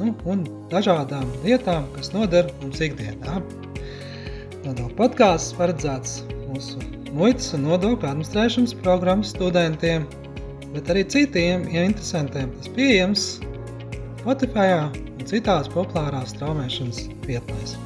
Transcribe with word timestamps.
nu, 0.00 0.14
un 0.30 0.44
dažādām 0.72 1.28
lietām, 1.44 1.86
kas 1.94 2.12
noder 2.14 2.50
mums 2.62 2.82
ikdienā. 2.84 3.40
Nodokļu 4.64 4.94
podkāsts 4.98 5.54
paredzēts 5.58 6.22
mūsu 6.48 6.80
muitas 7.14 7.52
un 7.56 7.66
nodokļu 7.68 8.08
administrēšanas 8.10 8.76
programmas 8.82 9.34
studentiem, 9.34 10.06
bet 10.74 10.90
arī 10.90 11.04
citiem 11.06 11.68
ja 11.72 11.84
interesantiem. 11.86 12.52
Tas 12.58 12.72
pieejams 12.76 13.26
Spotify 14.24 14.70
un 14.80 15.26
citās 15.28 15.68
populārās 15.72 16.32
straumēšanas 16.34 17.04
vietnēs. 17.28 17.76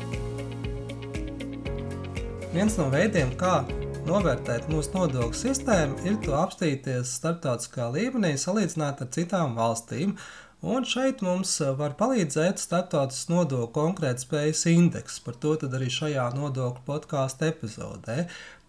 Viens 2.54 2.78
no 2.78 2.86
veidiem, 2.92 3.34
kā 3.40 3.60
novērtēt 4.08 4.70
mūsu 4.72 4.94
nodokļu 4.94 5.36
sistēmu, 5.36 5.98
ir 6.08 6.16
to 6.24 6.36
apstīties 6.38 7.10
starptautiskā 7.18 7.90
līmenī, 7.92 8.36
salīdzināt 8.40 9.02
ar 9.04 9.10
citām 9.12 9.58
valstīm 9.58 10.14
Un 10.60 10.82
šeit 10.82 11.20
mums 11.22 11.52
eh, 11.62 11.70
var 11.78 11.92
palīdzēt 11.98 12.58
starptautisks 12.58 13.28
nodokļu 13.30 13.70
konkurētspējas 13.76 14.64
indeks. 14.72 15.20
Par 15.22 15.38
to 15.38 15.54
arī 15.68 15.86
šajā 15.86 16.24
nodokļu 16.34 16.82
podkāstu 16.88 17.46
epizodē. 17.46 18.24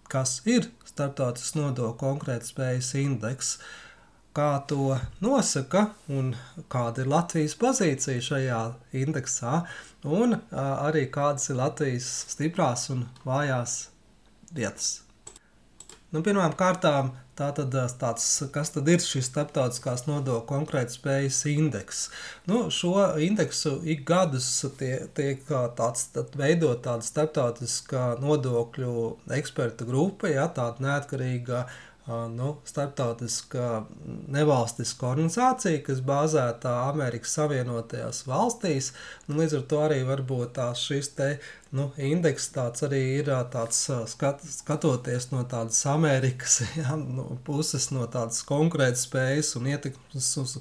Kas 0.10 0.36
ir 0.46 0.70
starptautisks 0.86 1.58
nodokļu 1.58 1.98
konkurētspējas 2.04 2.94
indeks? 3.02 3.58
Kā 4.38 4.62
to 4.70 5.00
nosaka 5.26 5.88
un 6.14 6.36
kāda 6.70 7.02
ir 7.02 7.10
Latvijas 7.10 7.58
pozīcija 7.58 8.22
šajā 8.22 8.62
indeksā, 9.02 9.64
un 10.06 10.38
arī 10.54 11.08
kādas 11.10 11.50
ir 11.50 11.58
Latvijas 11.58 12.14
stiprās 12.30 12.86
un 12.94 13.08
vājās 13.26 13.88
vietas. 14.54 15.09
Nu, 16.10 16.24
Pirmkārt, 16.26 16.90
Tātad, 17.40 17.72
tāds, 18.02 18.26
kas 18.52 18.74
tad 18.76 18.90
ir 18.92 19.00
šis 19.00 19.30
starptautiskās 19.30 20.02
nodokļu 20.10 20.44
konkurētspējas 20.50 21.38
indeks? 21.48 22.02
Nu, 22.52 22.66
šo 22.68 23.06
indeksu 23.24 23.78
ik 23.88 24.04
gadus 24.10 24.50
tie, 24.76 25.06
tiek 25.16 25.46
tāds, 25.78 26.10
veidot 26.36 26.84
tāda 26.84 27.08
starptautiskā 27.08 28.18
nodokļu 28.20 28.96
eksperta 29.38 29.88
grupa, 29.88 30.28
ja, 30.34 30.50
tāda 30.52 30.84
neatkarīga 30.84 31.62
uh, 31.64 31.80
nu, 32.10 32.50
starptautiska 32.66 33.84
nevalstiska 34.34 35.08
organizācija, 35.12 35.82
kas 35.86 36.02
bāzēta 36.06 36.72
Amerikas 36.88 37.36
Savienotajās 37.38 38.24
valstīs. 38.30 38.92
Nu, 39.28 39.38
līdz 39.42 39.60
ar 39.60 39.68
to 39.70 39.82
arī 39.86 40.00
varbūt 40.08 40.56
tās 40.58 40.82
šis 40.90 41.12
te, 41.18 41.30
nu, 41.76 41.90
indeks 42.12 42.50
tāds 42.56 42.86
arī 42.88 43.04
ir 43.20 43.30
tāds 43.54 43.86
skat, 44.14 44.42
skatoties 44.56 45.30
no 45.34 45.46
tādas 45.50 45.84
Amerikas 45.90 46.62
ja, 46.82 46.98
nu, 46.98 47.28
puses, 47.46 47.92
no 47.96 48.08
tādas 48.10 48.42
konkrētas 48.48 49.06
spējas 49.10 49.56
un 49.60 49.70
ietekmes 49.74 50.34
uz 50.44 50.60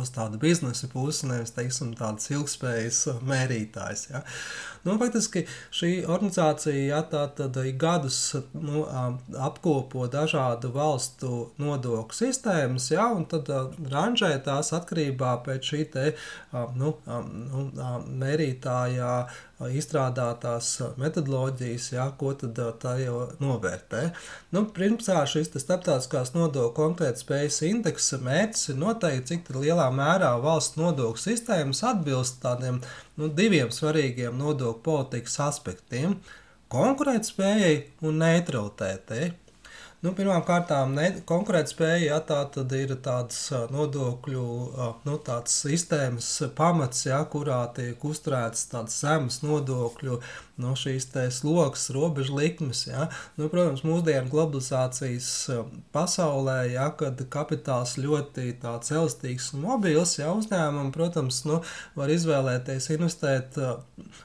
uz 0.00 0.10
tādu 0.14 0.40
biznesa 0.42 0.88
pusi, 0.92 1.28
nevis 1.30 1.54
teiksim, 1.56 1.92
tādas 1.98 2.30
ilgspējas 2.32 3.00
mērītājs. 3.28 4.06
Ja. 4.10 4.22
Nu, 4.82 4.96
faktiski 4.98 5.44
šī 5.70 5.90
organizācija 6.10 6.86
ja, 6.88 7.02
tā, 7.06 7.26
tad, 7.36 7.58
gadus 7.78 8.18
nu, 8.56 8.82
apkopo 9.38 10.08
dažādu 10.10 10.72
valstu 10.74 11.44
nodokļu 11.62 12.18
sistēmas, 12.18 12.88
ja, 12.90 13.06
un 13.14 13.28
tad 13.30 13.50
ranžē 13.92 14.32
tās 14.46 14.72
atkarībā 14.74 15.36
pēc 15.46 15.70
šī 15.72 15.84
te, 15.92 16.08
nu, 16.78 16.96
nu, 17.06 17.68
mērītājā 18.24 19.14
izstrādātās 19.70 20.68
metodoloģijas, 21.00 21.88
jā, 21.94 22.06
ko 22.18 22.32
tad 22.38 22.58
tā 22.82 22.94
jau 23.02 23.28
novērtē. 23.42 24.02
Nu, 24.54 24.64
Pirmsā 24.74 25.20
šis 25.28 25.52
starptautiskās 25.52 26.32
nodokļu 26.36 26.74
konkurētspējas 26.78 27.60
indeksa 27.68 28.18
mērķis 28.22 28.72
ir 28.72 28.80
noteikt, 28.82 29.28
cik 29.30 29.52
lielā 29.56 29.88
mērā 29.94 30.32
valsts 30.42 30.80
nodokļu 30.80 31.22
sistēmas 31.22 31.84
atbilst 31.92 32.40
tādiem 32.42 32.80
nu, 33.20 33.28
diviem 33.28 33.70
svarīgiem 33.74 34.38
nodokļu 34.40 34.82
politikas 34.86 35.38
aspektiem- 35.48 36.18
konkurētspējai 36.74 37.76
un 38.08 38.22
neutralitātei. 38.24 39.32
Nu, 40.02 40.10
Pirmkārt, 40.18 40.72
konkurētspēja 41.30 41.98
ja, 42.08 42.16
tā 42.26 42.40
ir 42.74 42.94
tādas 43.04 43.44
nodokļu 43.70 44.46
nu, 45.06 45.12
tādas 45.22 45.60
sistēmas 45.62 46.30
pamats, 46.58 47.04
ja, 47.06 47.20
kurā 47.30 47.60
tiek 47.76 48.02
uzturētas 48.02 48.66
tādas 48.72 48.96
zemes 48.98 49.38
nodokļu 49.46 50.18
no 50.62 50.72
šīs 50.78 51.06
sloks, 51.34 51.88
robežu 51.94 52.34
likmes. 52.36 52.84
Ja. 52.88 53.06
Nu, 53.38 53.46
protams, 53.52 53.84
mūsdienu 53.86 54.30
globalizācijas 54.32 55.28
pasaulē, 55.94 56.58
ja, 56.74 56.88
kad 56.98 57.22
kapitāls 57.32 57.94
ļoti 58.00 58.56
tāds 58.62 58.92
elastīgs 58.92 59.52
un 59.54 59.64
mobils, 59.68 60.16
ja 60.18 60.32
uzņēmumi, 60.34 60.92
protams, 60.94 61.42
nu, 61.48 61.60
var 61.94 62.12
izvēlēties 62.12 62.90
investēt 62.96 63.58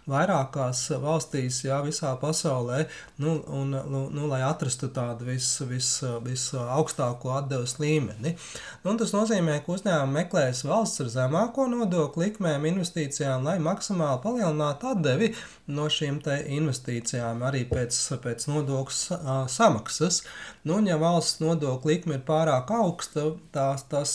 vairākās 0.10 0.88
valstīs, 1.06 1.62
ja, 1.68 1.80
visā 1.86 2.16
pasaulē, 2.22 2.86
nu, 3.22 3.38
un, 3.62 3.78
nu, 3.78 4.04
nu, 4.10 4.28
lai 4.32 4.42
atrastu 4.48 4.90
tādu 4.94 5.30
visu 5.32 5.67
vis, 5.70 5.90
vis 6.26 6.48
atdeves 6.58 7.78
līmeni. 7.82 8.36
Nu, 8.84 8.96
tas 9.00 9.14
nozīmē, 9.16 9.60
ka 9.66 9.76
uzņēmumi 9.76 10.18
meklēs 10.22 10.64
valsts 10.68 11.04
ar 11.04 11.12
zemāko 11.14 11.68
nodokļu 11.72 12.24
likmēm 12.24 12.68
investīcijām, 12.72 13.46
lai 13.48 13.58
maksimāli 13.64 14.22
palielinātu 14.24 14.92
atdevi 14.94 15.32
no 15.68 15.88
šīm 15.92 16.22
investīcijām 16.24 17.44
arī 17.48 17.66
pēc, 17.70 17.98
pēc 18.24 18.48
nodokļu 18.50 19.48
samaksas. 19.52 20.22
Nu, 20.68 20.80
ja 20.88 20.98
valsts 21.00 21.42
nodokļu 21.44 21.92
likme 21.92 22.18
ir 22.18 22.24
pārāk 22.28 22.72
augsta, 22.76 23.30
tās, 23.56 23.86
tas 23.92 24.12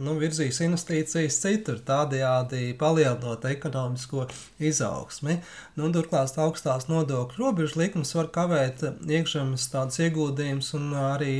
nu, 0.00 0.16
virzīs 0.20 0.60
investīcijas 0.64 1.40
citur, 1.42 1.80
tādējādi 1.84 2.72
palielinot 2.80 3.44
ekonomisko 3.50 4.26
izaugsmi. 4.70 5.40
Nu, 5.76 5.90
turklāt 5.94 6.38
augstās 6.40 6.88
nodokļu 6.90 7.40
robežu 7.40 7.80
likmes 7.80 8.14
var 8.16 8.30
kavēt 8.32 8.84
iekšzemes 9.08 9.68
tādus 9.72 10.00
ieguldījumus 10.04 10.72
un 10.78 10.89
arī 10.96 11.34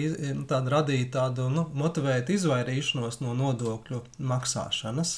tādu 0.51 0.73
radīt 0.75 1.13
tādu 1.17 1.49
nu, 1.53 1.67
motivēt 1.75 2.31
izvairīšanos 2.35 3.21
no 3.25 3.35
nodokļu 3.39 4.03
maksāšanas. 4.31 5.17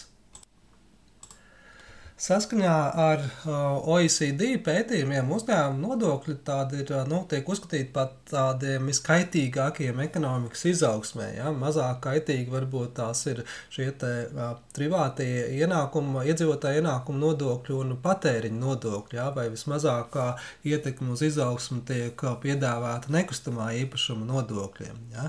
Saskaņā 2.22 2.74
ar 3.02 3.22
uh, 3.24 3.80
OECD 3.90 4.52
pētījumiem 4.62 5.30
uzņēmuma 5.34 5.88
nodokļi 5.88 6.34
ir, 6.78 6.90
uh, 6.94 7.00
nu, 7.10 7.24
tiek 7.26 7.48
uzskatīti 7.50 7.88
par 7.90 8.12
tādiem 8.30 8.86
viskaitīgākajiem 8.86 9.98
ekonomikas 10.04 10.62
izaugsmē. 10.70 11.26
Ja? 11.40 11.50
Mazāk 11.50 11.98
kaitīgi 12.04 12.52
varbūt 12.52 12.92
tās 13.00 13.24
ir 13.26 13.40
šie 13.74 13.88
te, 13.98 14.10
uh, 14.28 14.52
privātie 14.76 15.48
ienākumi, 15.56 16.22
iedzīvotāju 16.30 16.84
ienākumu 16.84 17.24
nodokļi 17.24 17.74
un 17.80 17.96
patēriņa 18.04 18.60
nodokļi, 18.68 19.18
ja? 19.18 19.26
vai 19.34 19.48
vismazākā 19.50 20.28
ietekme 20.62 21.16
uz 21.16 21.24
izaugsmu 21.26 21.80
tiek 21.90 22.22
piedāvāta 22.46 23.10
nekustamā 23.16 23.72
īpašuma 23.80 24.30
nodokļiem. 24.30 25.02
Ja? 25.16 25.26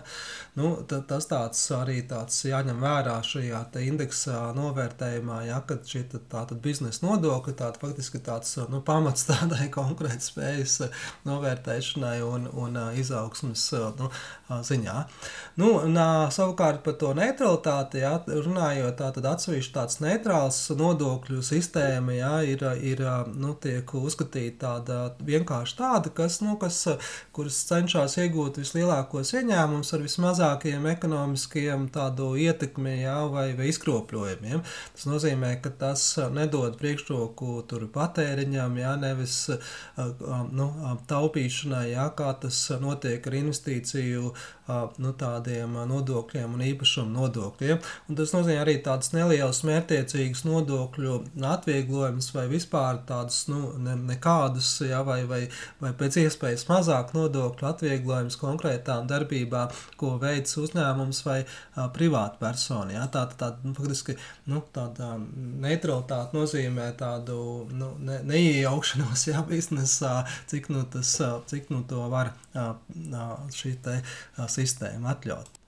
Nu, 0.61 0.75
tas 0.93 1.25
tāds 1.25 1.65
arī 1.73 2.03
tāds 2.05 2.37
jāņem 2.45 2.85
vērā 2.85 3.17
šajā 3.25 3.65
indeksā 3.81 4.45
novērtējumā, 4.61 5.41
ja? 5.49 5.63
kad 5.65 5.89
šī 5.89 6.05
tātad 6.29 6.61
biznesa 6.61 6.82
biznesa 6.83 7.05
nodokļi, 7.05 7.53
tāda 7.55 7.79
faktiski 7.79 8.19
tāds 8.23 8.57
nu, 8.69 8.81
pamats 8.83 9.25
tādai 9.29 9.69
konkrētai 9.71 10.21
spējas 10.23 10.81
novērtēšanai 11.27 12.21
un, 12.25 12.47
un 12.51 12.77
izaugsmas 12.99 13.69
nu, 13.99 14.09
ziņā. 14.49 14.95
Nu, 15.61 15.69
un, 15.85 15.97
savukārt 16.33 16.83
par 16.83 16.97
to 16.99 17.13
neutralitāti, 17.15 18.01
jā, 18.03 18.17
runājot, 18.27 18.97
tā 18.99 19.11
tad 19.15 19.29
atsevišķi 19.31 19.73
tāds 19.75 19.99
neitrāls 20.03 20.59
nodokļu 20.77 21.43
sistēma 21.45 22.17
jā, 22.17 22.33
ir, 22.53 22.65
ir 22.83 23.03
nu, 23.33 23.55
tiek 23.61 23.87
uzskatīta 23.95 24.51
tāda 24.63 24.99
vienkārši 25.23 25.77
tāda, 25.79 26.11
kas, 26.15 26.41
nu, 26.43 26.57
kas, 26.61 26.83
kuras 27.35 27.57
cenšas 27.69 28.17
iegūt 28.21 28.59
vislielākos 28.61 29.33
ieņēmumus 29.39 29.93
ar 29.95 30.03
vismazākajiem 30.05 30.87
ekonomiskiem 30.93 31.87
tādu 31.93 32.33
ietekmi 32.39 32.99
jā, 33.01 33.17
vai, 33.31 33.49
vai 33.57 33.69
izkropļojumiem. 33.71 34.63
Tas 34.93 35.07
nozīmē, 35.09 35.55
ka 35.63 35.73
tas 35.83 36.05
nedod 36.33 36.62
dod 36.63 36.79
priekšroku 36.79 37.59
tur 37.69 37.85
patēriņam, 37.93 38.77
jā, 38.79 38.95
nevis 39.01 39.37
nu, 40.55 40.67
taupīšanai, 41.09 41.85
jā, 41.93 42.07
kā 42.17 42.31
tas 42.43 42.59
notiek 42.81 43.27
ar 43.29 43.39
investīciju 43.43 44.33
nu, 44.67 45.11
tādiem 45.19 45.75
nodokļiem 45.89 46.53
un 46.55 46.63
īpašumu 46.69 47.11
nodokļiem. 47.17 47.81
Un 48.09 48.19
tas 48.19 48.33
nozīmē 48.35 48.61
arī 48.63 48.77
tādas 48.85 49.11
nelielas 49.15 49.63
mērķtiecīgas 49.67 50.45
nodokļu 50.47 51.17
atvieglojumus 51.53 52.29
vai 52.35 52.45
vispār 52.51 53.01
tādus 53.07 53.43
nu, 53.51 53.73
ne, 53.83 53.95
nekādus, 54.13 54.69
jā, 54.87 55.01
vai, 55.07 55.21
vai, 55.29 55.41
vai 55.83 55.91
pēc 55.99 56.21
iespējas 56.23 56.67
mazāk 56.69 57.13
nodokļu 57.17 57.69
atvieglojumus 57.69 58.39
konkrētām 58.39 59.09
darbībām, 59.11 59.73
ko 59.99 60.15
veids 60.21 60.55
uzņēmums 60.61 61.23
vai 61.27 61.39
privāta 61.95 62.39
persona. 62.39 62.95
Jā. 62.97 63.07
Tā, 63.11 63.25
tā, 63.33 63.39
tā, 63.43 63.51
nu, 63.67 63.75
faktiski, 63.77 64.15
nu, 64.51 64.63
tāda 64.73 65.15
neutralitāte 65.63 66.37
nozīmē 66.37 66.89
tādu 66.99 67.67
nu, 67.73 67.93
ne, 67.99 68.21
neiejaukšanos 68.31 69.27
jā, 69.27 69.43
biznesā, 69.51 70.15
cik 70.51 70.71
nu, 70.73 70.85
tas, 70.93 71.17
cik 71.51 71.71
nu 71.73 71.83
to 71.89 72.07
var 72.13 72.33
šī 73.53 73.75
te 73.83 73.99
sistēma 74.53 75.15
atļaut. 75.15 75.62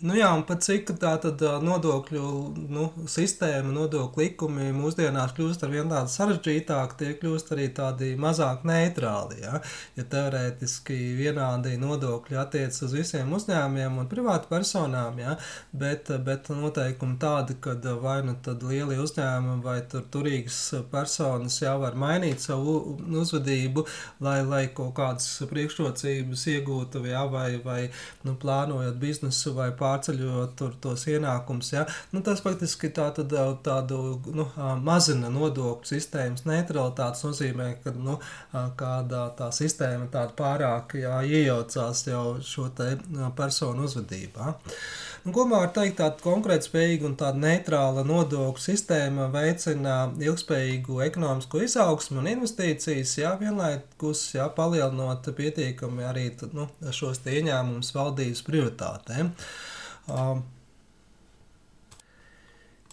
Nu 0.00 0.14
jā, 0.16 0.30
un 0.32 0.46
pat 0.48 0.62
cik 0.64 0.94
tā 0.96 1.10
tad 1.20 1.42
nodokļu 1.60 2.28
nu, 2.72 2.86
sistēma, 3.10 3.68
nodokļu 3.74 4.22
likumi 4.22 4.70
mūsdienās 4.72 5.34
kļūst 5.36 5.66
ar 5.66 5.72
vien 5.74 5.90
tādi 5.92 6.12
sarežģītāki, 6.14 6.96
tie 6.96 7.10
kļūst 7.20 7.50
arī 7.52 7.66
tādi 7.76 8.08
mazāk 8.20 8.64
neitrāli. 8.64 9.42
Ja, 9.42 9.58
ja 9.98 10.04
teorētiski 10.14 10.96
vienādi 11.18 11.74
nodokļi 11.80 12.38
attiec 12.40 12.78
uz 12.86 12.94
visiem 12.96 13.34
uzņēmumiem 13.36 13.98
un 14.00 14.08
privātu 14.08 14.48
personām, 14.48 15.18
ja, 15.20 15.34
bet, 15.76 16.08
bet 16.24 16.48
noteikumi 16.48 17.18
tādi, 17.20 17.58
ka 17.60 17.76
vai 18.00 18.22
nu 18.24 18.38
tad 18.40 18.64
lieli 18.64 18.96
uzņēmumi 19.04 19.60
vai 19.66 19.82
tur 19.92 20.08
turīgas 20.16 20.62
personas 20.88 21.60
jau 21.60 21.76
var 21.84 21.98
mainīt 22.00 22.40
savu 22.40 22.78
uzvedību, 23.20 23.84
lai, 24.24 24.38
lai 24.48 24.64
kaut 24.72 24.96
kādas 24.96 25.28
priekšrocības 25.52 26.48
iegūtu, 26.56 27.04
ja, 27.12 27.26
vai, 27.28 27.60
vai 27.60 27.80
nu, 28.24 28.38
plānojot 28.40 28.96
biznesu 29.04 29.52
vai 29.60 29.68
pārējā 29.76 29.89
pārceļot 29.90 30.56
tur 30.58 30.74
tos 30.82 31.06
ienākumus. 31.10 31.72
Ja? 31.74 31.84
Nu, 32.14 32.22
tas 32.26 32.42
faktiski 32.44 32.92
tā, 32.94 33.10
tad, 33.16 33.34
tādu 33.66 34.00
nu, 34.34 34.46
mazina 34.86 35.30
nodokļu 35.32 35.90
sistēmas 35.90 36.46
neutralitātes 36.48 37.26
nozīmē, 37.26 37.70
ka 37.84 37.94
nu, 37.96 38.18
kāda 38.80 39.26
tā 39.38 39.50
sistēma 39.54 40.08
tāda 40.12 40.36
pārāk 40.38 40.96
jā, 41.00 41.20
iejaucās 41.26 42.06
jau 42.08 42.24
šo 42.44 42.70
te 42.76 42.94
personu 43.36 43.86
uzvedībā. 43.88 44.54
Nu, 45.24 45.34
ko 45.36 45.44
var 45.50 45.68
teikt, 45.76 45.98
tāda 45.98 46.22
konkurētspējīga 46.24 47.04
un 47.04 47.16
tāda 47.20 47.42
neitrāla 47.42 48.06
nodokļu 48.08 48.62
sistēma 48.64 49.26
veicina 49.34 49.96
ilgspējīgu 50.16 51.02
ekonomisko 51.10 51.60
izaugsmu 51.66 52.22
un 52.22 52.30
investīcijas, 52.30 53.18
jā, 53.20 53.34
vienlaikus 53.40 54.22
jā, 54.38 54.48
palielinot 54.56 55.28
pietiekami 55.36 56.08
arī 56.08 56.30
nu, 56.56 56.70
šos 56.96 57.20
ieņēmumus 57.28 57.92
valdības 57.96 58.42
prioritātēm. 58.48 59.34
Um, 60.10 60.42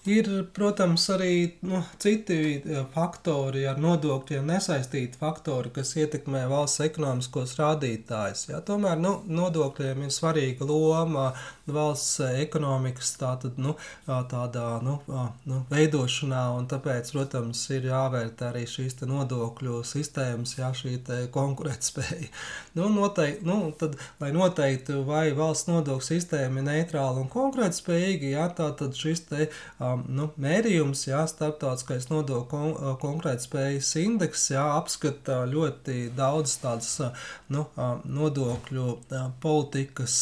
Ir, 0.07 0.27
protams, 0.55 1.03
arī 1.11 1.31
nu, 1.67 1.81
citi 1.99 2.35
e, 2.55 2.83
faktori 2.93 3.65
ar 3.67 3.79
nodokļiem 3.83 4.45
nesaistīti 4.47 5.19
faktori, 5.19 5.71
kas 5.75 5.91
ietekmē 5.99 6.45
valsts 6.47 6.79
ekonomiskos 6.85 7.57
rādītājus. 7.59 8.45
Ja? 8.53 8.61
Tomēr 8.63 9.01
nu, 9.03 9.17
nodokļiem 9.27 10.05
ir 10.05 10.13
svarīga 10.15 10.67
loma 10.69 11.33
valsts 11.73 12.19
ekonomikas 12.27 13.13
tātad, 13.19 13.59
nu, 13.61 13.75
tādā 14.07 14.65
nu, 14.85 14.97
nu, 15.49 15.61
veidošanā, 15.71 16.43
tāpēc, 16.71 17.11
protams, 17.15 17.63
ir 17.75 17.89
jāvērtē 17.91 18.51
arī 18.51 18.65
šīs 18.69 18.99
nodokļu 19.07 19.81
sistēmas, 19.87 20.57
jā, 20.59 20.71
šī 20.75 20.97
konkurētspēja. 21.33 22.31
Nu, 22.77 22.89
noteikti, 22.93 23.45
nu, 23.47 23.71
tad, 23.77 23.95
lai 24.21 24.31
noteiktu, 24.35 25.01
vai 25.07 25.31
valsts 25.37 25.69
nodokļu 25.69 26.07
sistēma 26.07 26.61
ir 26.61 26.67
neitrāla 26.67 27.23
un 27.23 27.31
konkurētspējīga, 27.31 28.31
jā, 28.35 28.47
tā 28.57 28.71
tad 28.77 28.97
šis 28.97 29.23
te, 29.29 29.47
um, 29.81 30.03
nu, 30.09 30.29
mērījums, 30.41 31.07
jā, 31.09 31.23
starptautiskais 31.29 32.09
nodokļu 32.11 32.47
kon 32.47 32.97
konkrētspējas 33.01 33.89
indeks, 34.01 34.47
jā, 34.53 34.63
apskata 34.77 35.41
ļoti 35.49 36.11
daudz 36.17 36.57
tādas 36.61 36.91
nu, 37.53 37.65
nodokļu 38.17 38.87
politikas 39.43 40.17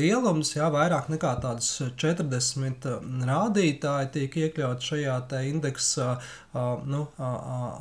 lielums, 0.00 0.54
jā, 0.56 0.66
vairāk 0.72 1.10
nekā 1.12 1.34
tādas 1.44 1.68
40 2.00 2.88
rādītāji 3.28 4.12
tiek 4.16 4.38
iekļauti 4.46 4.90
šajā 4.92 5.18
indeksa 5.50 6.14
nu, 6.52 7.04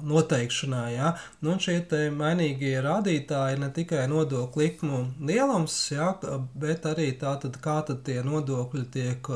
noteikšanā. 0.05 0.81
Ja? 0.93 1.13
Nu, 1.41 1.55
šie 1.61 1.79
mainīgie 2.13 2.75
rādītāji 2.85 3.57
ne 3.61 3.69
tikai 3.73 4.05
nodokļu 4.11 4.61
likmu 4.61 4.99
lielums, 5.25 5.75
ja? 5.91 6.11
bet 6.53 6.85
arī 6.85 7.09
tātad, 7.17 7.57
kā 7.63 7.79
tad 7.87 8.03
tie 8.05 8.19
nodokļi 8.25 8.83
tiek 8.93 9.29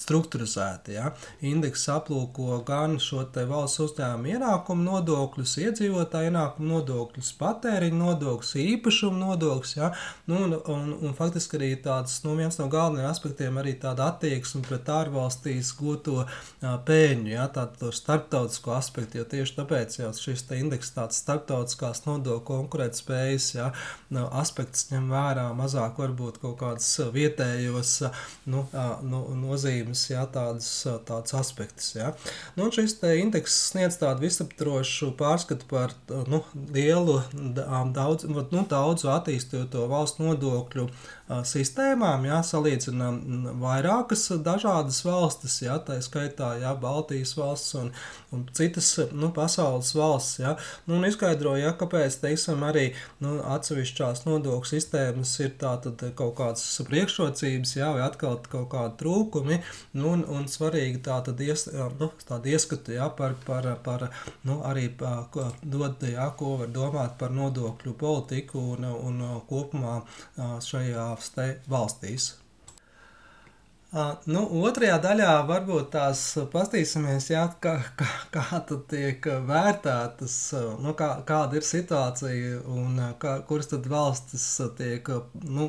strukturizēti. 0.00 0.96
Ja? 0.98 1.12
Indeks 1.46 1.86
aplūko 1.92 2.60
gan 2.66 2.98
šo 3.02 3.22
valsts 3.30 3.82
uzņēmumu 3.84 4.34
ienākumu 4.34 4.86
nodokļus, 4.88 5.56
iedzīvotāju 5.66 6.32
ienākumu 6.32 6.74
nodokļus, 6.74 7.32
patēriņu 7.38 8.00
nodokļus, 8.00 8.52
īpašumu 8.64 9.22
nodokļus. 9.22 9.76
Ja? 9.78 9.92
Nu, 10.26 10.42
un, 10.48 10.58
un, 10.66 10.92
un 10.98 11.16
faktiski 11.18 11.60
arī 11.60 11.70
tāds 11.84 12.18
nu, 12.26 12.34
viens 12.40 12.58
no 12.58 12.66
galvenajiem 12.72 13.10
aspektiem 13.10 13.62
arī 13.62 13.76
tāda 13.78 14.10
attieksme 14.10 14.64
pret 14.66 14.90
ārvalstīs 14.90 15.72
gūto 15.78 16.26
pēļņu, 16.60 17.32
ja? 17.36 17.46
tādu 17.54 17.94
starptautisko 17.94 18.79
aspekti, 18.80 19.20
jo 19.20 19.28
tieši 19.28 19.58
tāpēc 19.60 20.00
jau 20.00 20.10
šis 20.16 20.46
indeks 20.56 20.94
tāds 20.96 21.20
starptautiskās 21.22 22.04
nodokļu 22.08 22.48
konkurētspējas 22.50 23.48
ja, 23.54 23.70
nu, 24.14 24.24
aspekts 24.40 24.88
ņem 24.90 25.10
vērā 25.12 25.46
mazāk 25.56 26.00
varbūt 26.00 26.40
kaut 26.42 26.58
kādas 26.62 26.88
vietējos 27.14 27.92
nu, 28.50 28.64
nu, 29.06 29.22
nozīmes, 29.40 30.06
ja, 30.12 30.24
tādas, 30.30 30.70
tādas 31.08 31.36
aspektus. 31.38 31.92
Ja. 31.96 32.12
Nu, 32.58 32.70
šis 32.74 32.96
indeks 33.20 33.56
sniedz 33.70 34.00
tādu 34.00 34.26
visaptrošu 34.26 35.12
pārskatu 35.20 35.68
par 35.70 35.94
nu, 36.30 36.42
lielu, 36.74 37.20
daudz, 37.94 38.26
nu, 38.30 38.64
daudzu 38.70 39.12
attīstīto 39.12 39.86
valstu 39.90 40.26
nodokļu 40.26 40.88
sistēmām, 41.46 42.24
jā, 42.26 42.40
salīdzinām 42.46 43.18
vairākas 43.60 44.26
dažādas 44.42 44.98
valstis, 45.06 45.60
jā, 45.62 45.76
tā 45.86 46.00
skaitā 46.02 46.56
jā, 46.58 46.72
Baltijas 46.80 47.36
valsts 47.38 47.76
un, 47.78 47.92
un 48.34 48.42
citas 48.56 48.88
nu, 49.14 49.30
pasaules 49.34 49.92
valsts. 49.94 50.40
Jā, 50.42 50.56
nu, 50.88 50.98
un 50.98 51.06
izskaidroja, 51.06 51.74
kāpēc, 51.78 52.16
teiksim, 52.24 52.64
arī 52.66 52.88
nu, 53.22 53.36
atsevišķās 53.54 54.24
nodokļu 54.26 54.72
sistēmas 54.72 55.36
ir 55.44 55.54
tātad 55.60 56.02
kaut 56.18 56.34
kādas 56.40 56.66
priekšrocības, 56.88 57.76
jā, 57.78 57.92
vai 57.94 58.02
atkal 58.08 58.40
kaut 58.50 58.66
kādi 58.74 58.98
trūkumi, 59.04 59.60
nu, 60.00 60.10
un, 60.16 60.26
un 60.26 60.50
svarīgi 60.50 61.02
tātad 61.06 61.38
ies, 61.46 61.68
nu, 62.00 62.10
tādu 62.26 62.54
ieskatu, 62.56 62.96
jā, 62.98 63.06
par, 63.14 63.38
par, 63.46 63.70
par 63.86 64.08
nu, 64.48 64.58
arī 64.66 64.88
dod, 64.98 66.02
jā, 66.10 66.26
ko 66.38 66.56
var 66.64 66.74
domāt 66.74 67.16
par 67.22 67.30
nodokļu 67.38 67.94
politiku 68.00 68.66
un, 68.74 68.90
un 68.90 69.24
kopumā 69.46 70.00
šajā 70.66 71.06
šajās 71.24 71.58
valstīs. 71.70 72.34
Nu, 74.30 74.44
otrajā 74.62 75.00
daļā 75.02 75.30
varbūt 75.48 75.88
tās 75.96 76.20
paskatīsimies, 76.52 77.24
jā, 77.32 77.40
kā, 77.58 77.72
kā, 77.98 78.06
kā 78.36 78.60
tiek 78.92 79.26
vērtētas, 79.48 80.36
nu, 80.78 80.94
kā, 80.98 81.08
kāda 81.26 81.58
ir 81.58 81.66
situācija 81.66 82.60
un 82.70 83.00
kā, 83.18 83.40
kuras 83.48 83.72
tad 83.72 83.88
valstis 83.90 84.46
tiek 84.78 85.10
nu, 85.42 85.66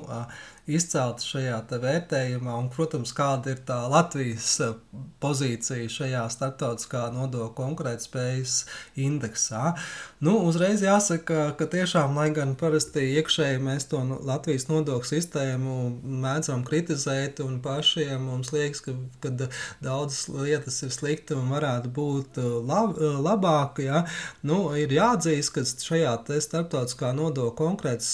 izcelti 0.69 1.25
šajā 1.25 1.59
vērtējumā, 1.81 2.53
un, 2.59 2.67
protams, 2.73 3.13
kāda 3.17 3.55
ir 3.55 3.61
tā 3.65 3.79
Latvijas 3.89 4.49
eh, 4.63 4.75
pozīcija 5.23 5.89
šajā 5.89 6.23
starptautiskā 6.33 7.07
nodokļu 7.15 7.53
konkurētspējas 7.57 8.57
indeksā. 9.01 9.73
Nu, 10.21 10.37
uzreiz 10.47 10.83
jāsaka, 10.85 11.51
ka 11.57 11.67
tiešām, 11.71 12.15
lai 12.17 12.29
gan 12.35 12.53
parasti 12.59 13.07
iekšēji 13.17 13.61
mēs 13.63 13.87
to 13.91 14.01
Latvijas 14.27 14.67
nodokļu 14.69 15.09
sistēmu 15.09 15.77
mēdzam 16.21 16.65
kritizēt, 16.67 17.41
un 17.45 17.59
pašiem 17.63 18.27
mums 18.29 18.53
liekas, 18.53 18.83
ka, 18.85 18.95
ka 19.23 19.33
daudzas 19.81 20.27
lietas 20.29 20.81
ir 20.85 20.93
slikti 20.93 21.37
un 21.37 21.49
varētu 21.53 21.93
būt 21.95 22.41
eh, 22.41 22.51
lab, 22.69 22.95
eh, 22.99 23.17
labāk, 23.29 23.81
ja? 23.87 24.05
nu, 24.45 24.61
ir 24.77 24.93
jāatzīst, 24.93 25.55
ka 25.55 25.65
šajā 25.65 26.17
starptautiskā 26.41 27.11
nodokļu 27.17 27.57
konkrētas 27.57 28.11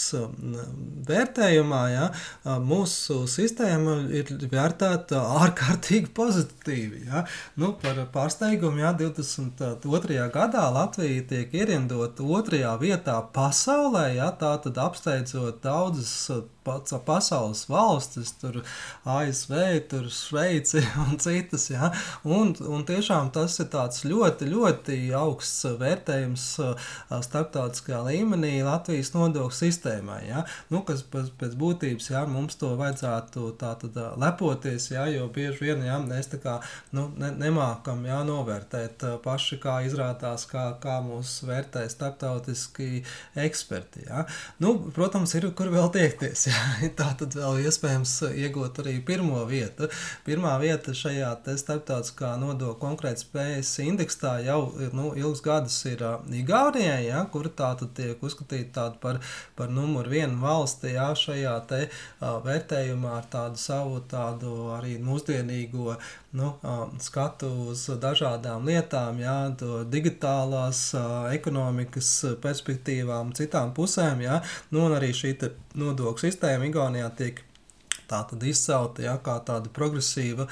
vērtējumā, 1.07 1.83
ja, 1.91 2.07
mūsu 2.63 3.23
sistēma 3.29 3.97
ir 4.15 4.29
vērtēta 4.51 5.21
ārkārtīgi 5.43 6.11
pozitīvi. 6.15 7.05
Ja? 7.09 7.23
Nu, 7.59 7.73
par 7.81 7.99
pārsteigumu, 8.13 8.81
ja 8.83 8.93
22. 8.97 10.19
gadā 10.33 10.67
Latvija 10.73 11.25
tiek 11.31 11.55
ierindota 11.55 12.23
otrajā 12.23 12.75
vietā 12.81 13.19
pasaulē, 13.35 14.09
ja? 14.17 14.31
tā 14.39 14.55
tad 14.63 14.79
apsteidzot 14.87 15.63
daudzas 15.63 16.13
pasaules 17.05 17.65
valstis, 17.69 18.33
tur 18.41 18.61
ASV, 19.05 19.53
tur 19.89 20.09
Šveici 20.11 20.83
un 21.05 21.17
citas. 21.19 21.69
Ja? 21.69 21.91
Un, 22.23 22.55
un 22.59 22.85
tiešām 22.87 23.31
tas 23.35 23.59
ir 23.59 23.69
tāds 23.73 24.03
ļoti, 24.07 24.49
ļoti 24.51 24.99
augsts 25.17 25.65
vērtējums 25.79 26.47
starptautiskajā 27.27 28.01
līmenī 28.09 28.61
Latvijas 28.67 29.13
nodokļu 29.15 29.55
sistēmai. 29.55 30.21
Ja? 30.27 30.43
Nu, 30.73 30.83
kas 30.87 31.03
pēc, 31.07 31.55
būtības 31.57 32.11
ja, 32.11 32.25
mums 32.37 32.57
to 32.61 32.71
vajadzētu 32.79 33.51
tātad 33.59 33.97
lepoties, 34.21 34.89
ja, 34.93 35.07
jo 35.11 35.27
bieži 35.33 35.65
vien 35.65 35.83
ja, 35.85 35.97
mēs 36.03 36.31
tā 36.31 36.39
kā 36.43 36.57
nu, 36.95 37.07
ne, 37.19 37.31
nemākam 37.35 38.05
ja, 38.07 38.21
novērtēt 38.27 39.03
paši, 39.25 39.59
kā 39.63 39.79
izrādās, 39.87 40.47
kā, 40.49 40.69
kā 40.83 40.99
mūs 41.05 41.39
vērtē 41.47 41.83
starptautiski 41.91 43.03
eksperti. 43.47 44.05
Ja. 44.07 44.25
Nu, 44.63 44.75
protams, 44.95 45.35
ir 45.37 45.49
kur 45.57 45.73
vēl 45.73 45.91
tiekties. 45.95 46.47
Ja. 46.57 46.87
Tā 46.97 47.09
tad 47.19 47.35
vēl 47.35 47.65
iespējams 47.67 48.11
iegūt 48.29 48.79
arī 48.81 48.95
pirmo 49.05 49.41
vietu. 49.49 49.89
Pirmā 50.25 50.53
vieta 50.61 50.93
šajā 50.95 51.33
starptautiskā 51.59 52.31
nodokļu 52.39 52.77
konkurētspējas 52.81 53.71
indeksā 53.83 54.37
jau 54.45 54.59
nu, 54.95 55.11
ilgus 55.17 55.43
gadus 55.45 55.77
ir 55.89 56.03
uh, 56.05 56.23
Igaunijai, 56.33 57.07
ja, 57.09 57.23
kur 57.31 57.49
tā 57.49 57.71
tad 57.79 57.93
tiek 57.97 58.23
uzskatīta 58.23 58.89
par, 59.01 59.19
par 59.57 59.71
numuru 59.73 60.11
vienu 60.13 60.39
valsti 60.41 60.93
ja, 60.95 61.09
šajā 61.17 61.55
te, 61.69 61.81
vērtējumā 62.21 63.13
ar 63.19 63.27
tādu 63.31 63.61
savu 63.61 63.99
tādu 64.09 64.53
arī 64.75 64.97
mūsdienīgo 65.03 65.97
nu, 66.37 66.51
skatu 67.03 67.49
uz 67.71 67.85
dažādām 68.01 68.65
lietām, 68.67 69.21
jā, 69.21 69.37
digitālās 69.91 70.89
ekonomikas 71.33 72.11
perspektīvām, 72.43 73.35
citām 73.37 73.73
pusēm. 73.77 74.25
Jā, 74.25 74.41
nu, 74.71 74.87
un 74.87 74.97
arī 74.97 75.13
šī 75.13 75.35
nodokļu 75.77 76.27
sistēma 76.27 76.69
Igaunijā 76.71 77.11
tiek 77.17 77.43
tā 78.07 78.23
tad 78.29 78.43
izcelta 78.47 79.03
ja, 79.03 79.17
kā 79.23 79.37
tāda 79.45 79.71
progresīva, 79.73 80.47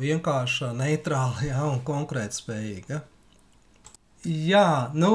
vienkārša, 0.00 0.72
neitrāla 0.78 1.48
ja, 1.48 1.64
un 1.68 1.82
konkurētspējīga. 1.86 3.02
Jā, 4.22 4.92
nu, 4.94 5.08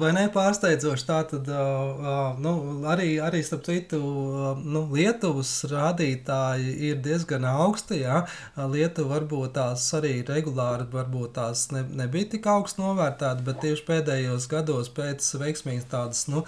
vai 0.00 0.08
ne 0.16 0.24
pārsteidzoši. 0.34 1.04
Tā 1.06 1.18
tad 1.30 1.46
nu, 2.42 2.52
arī, 2.90 3.12
arī 3.22 3.38
starp 3.46 3.62
citu, 3.68 4.00
nu, 4.66 4.80
Lietuvas 4.90 5.52
rādītāji 5.70 6.72
ir 6.88 6.96
diezgan 7.04 7.46
augsti. 7.46 8.00
Jā. 8.02 8.24
Lietuva 8.58 9.12
varbūt 9.12 9.52
tās 9.54 9.84
arī 9.94 10.24
regulāri 10.26 10.88
varbūt 10.90 11.36
tās 11.36 11.68
ne, 11.70 11.84
nebija 12.00 12.32
tik 12.32 12.48
augsts 12.50 12.80
novērtēta, 12.82 13.44
bet 13.46 13.60
tieši 13.62 13.84
pēdējos 13.92 14.48
gados 14.50 14.90
pēc 14.96 15.28
veiksmīgas 15.38 15.86
tādas 15.94 16.24
nu, 16.26 16.42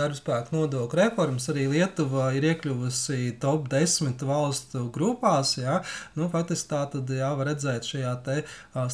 darbspēku 0.00 0.56
nodokļu 0.56 1.00
reformas 1.02 1.50
arī 1.52 1.66
Lietuva 1.74 2.30
ir 2.38 2.48
iekļuvusi 2.54 3.34
top 3.44 3.68
10 3.68 4.24
valstu 4.32 4.86
grupās. 4.96 5.58
Jā. 5.60 5.82
Nu, 6.16 6.32
faktiski 6.32 6.72
tā 6.72 6.86
tad 6.96 7.14
jā, 7.20 7.34
var 7.36 7.52
redzēt 7.52 7.92
šajā 7.92 8.16
te 8.24 8.40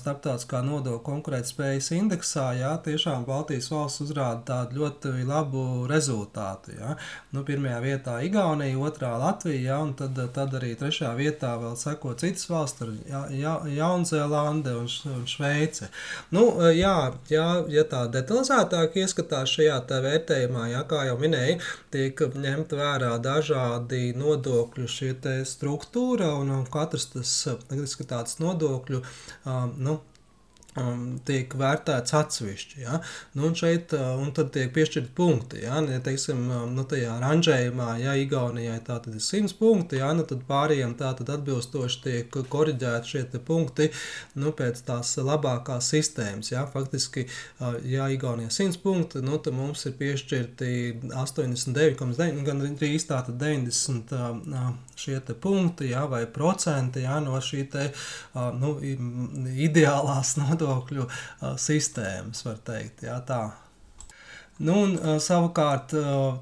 starptautiskā 0.02 0.66
nodokļu 0.66 1.06
konkurētspējas 1.12 1.94
indeksā 1.94 2.07
indeksā, 2.08 2.46
jā, 2.56 2.72
tiešām 2.84 3.26
Baltijas 3.28 3.68
valsts 3.68 4.00
uzrāda 4.06 4.40
tādu 4.48 4.80
ļoti 4.80 5.12
labu 5.28 5.84
rezultātu. 5.90 6.72
Jā. 6.78 6.94
Nu, 7.36 7.44
pirmajā 7.44 7.78
vietā 7.84 8.16
Igaunija, 8.24 8.78
otrā 8.80 9.12
Latvija, 9.20 9.60
jā, 9.60 9.78
un 9.84 9.92
tad, 9.98 10.16
tad 10.32 10.56
arī 10.56 10.72
trešajā 10.80 11.12
vietā 11.18 11.52
vēl 11.60 11.76
seko 11.76 12.14
citas 12.18 12.48
valsts, 12.48 12.88
ja, 13.10 13.26
ja, 13.34 13.58
Jaunzēlande 13.68 14.74
un, 14.80 14.88
un 15.12 15.26
Šveice. 15.28 15.90
Nu, 16.32 16.46
jā, 16.72 17.12
jā, 17.28 17.46
ja 17.68 17.84
tā 17.88 18.06
detalizētāk 18.12 18.96
ieskatās 19.02 19.52
šajā 19.58 19.78
vērtējumā, 19.88 20.68
jā, 20.72 20.82
kā 20.88 21.04
jau 21.10 21.18
minēju, 21.20 21.60
tiek 21.92 22.24
ņemt 22.38 22.72
vērā 22.78 23.14
dažādi 23.22 24.14
nodokļu 24.16 24.88
šie 24.88 25.14
struktūra 25.48 26.32
un, 26.40 26.52
un 26.60 26.66
katrs 26.72 27.10
tas, 27.12 27.32
tāds 28.08 28.38
nodokļu, 28.42 29.02
um, 29.44 29.74
nu, 29.76 29.98
um, 30.78 31.02
tiek 31.26 31.52
vērtēts 31.58 32.14
atsevišķi. 32.18 32.80
Ja? 32.82 33.00
Nu, 33.36 33.48
un 33.48 33.56
šeit 33.58 33.92
uh, 33.96 34.14
un 34.20 34.32
tiek 34.36 34.72
piešķirti 34.74 35.12
punkti. 35.16 35.62
Ja, 35.64 35.80
ja 35.82 36.00
teiksim, 36.04 36.44
um, 36.46 36.74
nu, 36.76 36.84
tajā 36.88 37.16
ranžējumā, 37.22 37.90
ja 38.02 38.14
Igaunijai 38.18 38.78
tā 38.86 38.98
ir 39.10 39.18
100 39.22 39.56
punkti, 39.58 40.00
ja, 40.02 40.10
nu, 40.16 40.24
tad 40.28 40.44
pārējiem 40.48 40.94
tā 40.98 41.12
tad 41.18 41.32
atbilstoši 41.38 42.02
tiek 42.04 42.38
koriģēti 42.52 43.12
šie 43.12 43.24
punkti 43.44 43.90
nu, 44.38 44.52
pēc 44.56 44.82
tās 44.86 45.14
labākās 45.18 45.90
sistēmas. 45.94 46.52
Ja? 46.52 46.64
Faktiski, 46.70 47.26
uh, 47.60 47.78
ja 47.88 48.08
Igaunijai 48.12 48.54
100 48.54 48.82
punkti, 48.84 49.24
nu, 49.24 49.40
tad 49.42 49.56
mums 49.58 49.84
ir 49.88 49.96
piešķirti 49.98 50.70
89,9, 51.10 52.44
gan 52.46 52.64
drīz 52.78 53.08
tātad 53.10 53.38
90 53.40 54.14
uh, 54.14 54.70
šie 54.98 55.20
punkti 55.40 55.90
ja, 55.92 56.04
vai 56.10 56.24
procenti 56.26 57.04
ja, 57.04 57.18
no 57.22 57.38
šī 57.42 57.64
te, 57.70 57.88
uh, 57.90 58.48
nu, 58.54 58.74
ideālās 59.68 60.36
nodokļu 60.42 60.67
nodokļu 60.68 61.08
sistēmas, 61.60 62.44
var 62.46 62.60
teikt. 62.66 63.06
Jā, 63.08 63.18
tā. 63.26 63.42
Nu, 64.58 64.74
un, 64.82 64.96
savukārt, 65.22 65.92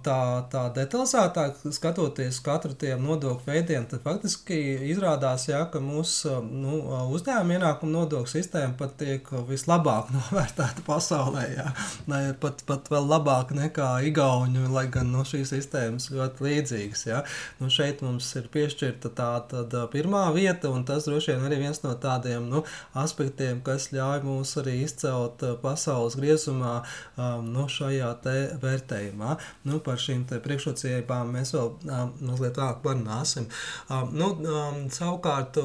tā, 0.04 0.20
tā 0.48 0.60
detalizētāk 0.72 1.58
skatoties 1.76 2.38
katru 2.40 2.72
tiem 2.72 3.02
nodokļu 3.04 3.44
veidiem, 3.44 3.84
tad 3.90 4.00
faktiski 4.06 4.56
izrādās, 4.88 5.44
jā, 5.50 5.58
ka 5.68 5.82
mūsu 5.84 6.38
nu, 6.48 6.78
uzņēmuma 7.12 7.58
ienākuma 7.58 7.92
nodokļu 7.92 8.32
sistēma 8.32 8.72
pat 8.78 8.94
tiek 9.02 9.28
vislabāk 9.50 10.08
novērtēta 10.16 10.84
pasaulē. 10.86 11.44
Jā. 11.58 11.66
Ne, 12.08 12.20
pat, 12.40 12.62
pat 12.68 12.88
vēl 12.92 13.04
labāk 13.10 13.52
nekā 13.56 13.90
Igaunija, 14.08 14.70
lai 14.72 14.86
gan 14.92 15.12
nu, 15.12 15.26
šīs 15.28 15.52
sistēmas 15.52 16.08
ļoti 16.14 16.46
līdzīgas. 16.48 17.04
Jā. 17.10 17.20
Nu, 17.60 17.68
šeit 17.72 18.00
mums 18.06 18.30
ir 18.40 18.48
piešķirta 18.52 19.12
tā 19.20 19.28
tad, 19.52 19.76
pirmā 19.92 20.24
vieta, 20.32 20.72
un 20.72 20.88
tas 20.88 21.04
droši 21.04 21.34
vien 21.34 21.46
arī 21.50 21.60
viens 21.66 21.84
no 21.84 21.92
tādiem 22.00 22.48
nu, 22.48 22.64
aspektiem, 22.96 23.60
kas 23.66 23.90
ļauj 23.92 24.24
mums 24.24 24.56
arī 24.64 24.78
izcelt 24.86 25.44
pasaules 25.60 26.16
griezumā 26.16 26.78
um, 26.80 27.52
nu, 27.52 27.68
šajā 27.68 28.05
šajā 28.06 28.58
vērtējumā. 28.62 29.36
Nu, 29.66 29.80
par 29.84 29.98
šīm 30.00 30.24
priekšrocībām 30.26 31.32
mēs 31.34 31.52
vēl 31.54 31.70
um, 31.72 32.12
mazliet 32.20 32.58
vēlāk 32.58 32.82
parunāsim. 32.84 33.48
Um, 33.90 34.12
nu, 34.16 34.30
um, 34.46 34.78
savukārt, 34.92 35.58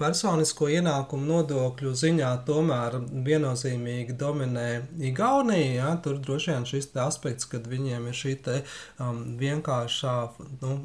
personisko 0.00 0.68
ienākumu 0.70 1.26
nodokļu 1.26 1.94
ziņā 1.94 2.30
tomēr 2.46 2.98
viennozīmīgi 3.26 4.16
dominē 4.18 4.68
Igaunija. 5.10 5.72
Ja? 5.80 5.90
Tur 6.02 6.20
droši 6.22 6.54
vien 6.54 6.68
šis 6.68 6.90
aspekts, 7.00 7.48
kad 7.50 7.66
viņiem 7.70 8.08
ir 8.10 8.16
šī 8.16 8.36
te, 8.44 8.60
um, 9.00 9.22
vienkāršā 9.40 10.16
nu, 10.62 10.76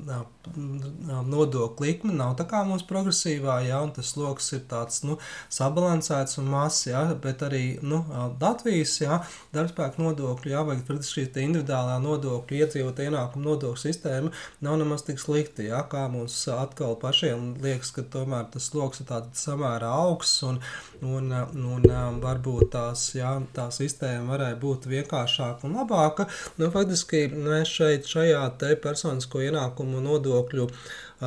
nodokļu 1.25 1.85
likme, 1.85 2.13
nav 2.15 2.35
tā 2.39 2.45
kā 2.49 2.63
mūsu 2.67 2.87
progresīvā, 2.89 3.59
ja? 3.67 3.81
un 3.85 3.93
tas 3.95 4.13
sloks 4.13 4.51
ir 4.57 4.65
tāds 4.69 5.03
nu, 5.05 5.17
sabalansēts 5.53 6.39
un 6.41 6.49
mazs, 6.53 6.87
ja? 6.89 7.05
bet 7.21 7.43
arī 7.45 7.65
nu, 7.85 8.03
Latvijas 8.41 8.97
ja? 9.01 9.21
darbspēku 9.55 10.01
nodokļu 10.01 10.14
nodokļu, 10.15 10.51
jā, 10.51 10.63
vai 10.65 10.77
praktiski 10.85 11.25
šī 11.25 11.43
individuālā 11.43 11.97
nodokļu, 12.03 12.59
iedzīvotā 12.63 13.07
ienākuma 13.09 13.49
nodokļu 13.49 13.81
sistēma 13.81 14.31
nav 14.63 14.77
nemaz 14.79 15.03
tik 15.05 15.19
slikta. 15.19 15.63
Jā, 15.65 15.81
kā 15.91 16.05
mums 16.11 16.37
atkal 16.51 16.95
pašiem 17.01 17.55
liekas, 17.63 17.91
ka 17.95 18.05
tomēr 18.15 18.47
tas 18.53 18.69
sloks 18.71 19.03
ir 19.03 19.11
samērā 19.35 19.91
augsts 20.05 20.43
un, 20.47 20.59
un, 21.01 21.31
un, 21.31 21.87
un 21.89 22.19
varbūt 22.23 22.71
tās, 22.75 23.07
jā, 23.17 23.35
tā 23.55 23.67
sistēma 23.75 24.31
varēja 24.33 24.59
būt 24.61 24.87
vienkāršāka 24.91 25.67
un 25.67 25.79
labāka. 25.81 26.27
Nu, 26.59 26.69
faktiski 26.73 27.27
mēs 27.35 27.73
šeit 27.79 28.07
šajā 28.09 28.45
te 28.61 28.75
personisko 28.79 29.43
ienākumu 29.45 30.03
nodokļu 30.05 30.69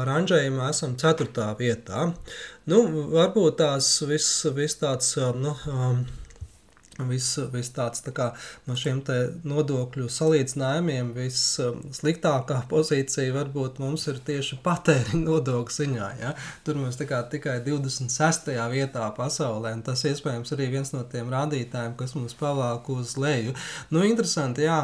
ranžējumā 0.09 0.71
esam 0.73 0.97
4. 1.01 1.51
vietā. 1.59 2.09
Nu, 2.69 2.83
varbūt 3.13 3.61
tās 3.63 3.99
viss 4.09 4.47
vis 4.57 4.77
tāds. 4.81 5.15
Nu, 5.39 5.55
um, 5.73 6.03
Viss 6.99 7.39
vis 7.53 7.69
tāds 7.71 8.03
tā 8.03 8.11
kā, 8.11 8.33
no 8.67 8.75
šiem 8.75 8.99
nodokļu 9.47 10.09
salīdzinājumiem 10.11 11.13
vissliktākā 11.15 12.57
pozīcija 12.73 13.35
varbūt 13.37 13.79
mums 13.83 14.09
ir 14.11 14.19
tieši 14.27 14.59
patēriņa 14.65 15.23
nodokļu 15.29 15.77
ziņā. 15.79 16.09
Ja? 16.19 16.33
Tur 16.67 16.81
mums 16.81 16.99
kā, 16.99 17.21
tikai 17.31 17.61
26. 17.67 18.51
vietā 18.73 19.07
pasaulē, 19.15 19.77
un 19.79 19.85
tas 19.87 20.03
iespējams 20.11 20.55
arī 20.57 20.69
viens 20.73 20.91
no 20.95 21.05
tiem 21.13 21.31
rādītājiem, 21.33 21.95
kas 21.99 22.17
mums 22.19 22.35
pavāk 22.39 22.91
uz 22.91 23.15
leju. 23.21 23.55
Nu, 23.95 24.03
interesanti, 24.07 24.67
jā, 24.67 24.81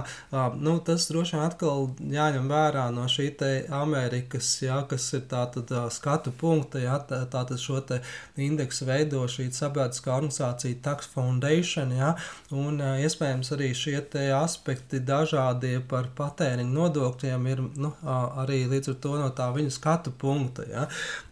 nu, 0.54 0.76
tas 0.86 1.08
droši 1.10 1.36
vien 1.36 1.44
atkal 1.48 1.88
jāņem 2.14 2.46
vērā 2.50 2.86
no 2.94 3.08
šī 3.10 3.32
Amerikas, 3.74 4.52
jā, 4.62 4.78
kas 4.88 5.08
ir 5.16 5.24
tātad 5.30 5.70
skatu 5.92 6.30
punkta, 6.38 6.78
jā, 6.82 6.94
tātad 7.08 7.58
šo 7.60 7.80
te 7.82 8.00
indeksu 8.38 8.86
veido 8.86 9.24
šī 9.30 9.48
sabiedriskā 9.54 10.14
organizācija 10.14 10.78
Tax 10.84 11.10
Foundation, 11.14 11.92
jā, 11.96 12.03
Ja? 12.04 12.12
Un 12.54 12.80
iespējams 12.80 13.52
arī 13.56 13.72
šie 13.76 13.96
aspekti 14.34 15.00
dažādie 15.00 15.78
par 15.88 16.10
patēriņu 16.16 16.74
nodokļiem 16.74 17.46
ir 17.50 17.62
nu, 17.80 17.92
arī 18.04 18.64
līdz 18.70 18.92
ar 18.92 18.98
to 19.04 19.14
no 19.20 19.30
tā 19.36 19.48
viņu 19.54 19.72
skatu 19.74 20.12
punkta. 20.18 20.66
Ja? 20.70 20.86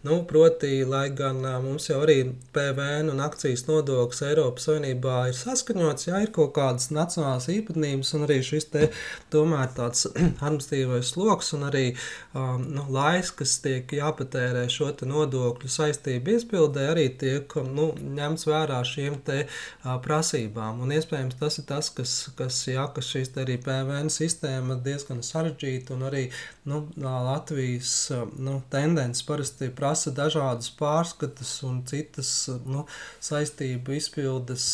Nu, 0.05 0.21
proti, 0.29 0.83
lai 0.87 1.07
gan 1.15 1.41
mums 1.63 1.89
jau 1.89 2.01
arī 2.03 2.17
PVN 2.55 3.11
un 3.13 3.21
akcijas 3.23 3.65
nodoklis 3.69 4.23
Eiropas 4.25 4.67
Savienībā 4.67 5.17
ir 5.29 5.37
saskaņots, 5.37 6.07
ja 6.09 6.21
ir 6.23 6.31
kaut 6.35 6.53
kādas 6.57 6.89
nacionālas 6.93 7.49
īpatnības 7.53 8.13
un 8.17 8.25
arī 8.27 8.39
šis 8.45 8.69
te 8.73 8.89
tomēr 9.33 9.71
tāds 9.77 10.07
administratīvais 10.45 11.13
sloks 11.13 11.53
un 11.57 11.67
arī 11.69 11.85
um, 12.33 12.63
nu, 12.73 12.85
laiks, 12.93 13.33
kas 13.39 13.57
tiek 13.63 13.91
jāpatērē 13.97 14.65
šo 14.71 14.91
nodokļu 15.07 15.69
saistību 15.71 16.37
izpildē, 16.37 16.87
arī 16.93 17.07
tiek 17.19 17.55
nu, 17.67 17.91
ņemts 18.17 18.47
vērā 18.49 18.79
šiem 18.87 19.19
te 19.27 19.43
uh, 19.45 19.97
prasībām. 20.03 20.62
Un 20.71 20.91
iespējams 20.95 21.37
tas 21.39 21.57
ir 21.59 21.65
tas, 21.69 21.89
kas, 21.93 22.13
kas, 22.37 22.59
jā, 22.69 22.83
kas 22.95 23.09
šīs 23.13 23.33
arī 23.41 23.57
PVN 23.61 24.11
sistēma 24.13 24.77
diezgan 24.85 25.23
sarežģīta 25.25 25.95
un 25.95 26.05
arī 26.09 26.23
nu, 26.69 26.83
Latvijas 26.97 27.95
nu, 28.37 28.59
tendences 28.73 29.25
parasti 29.27 29.71
prasa 29.75 30.13
dažādus 30.15 30.71
pārskatus 30.79 31.55
un 31.67 31.81
citas 31.89 32.31
nu, 32.65 32.85
saistību 33.23 33.97
izpildes 33.97 34.69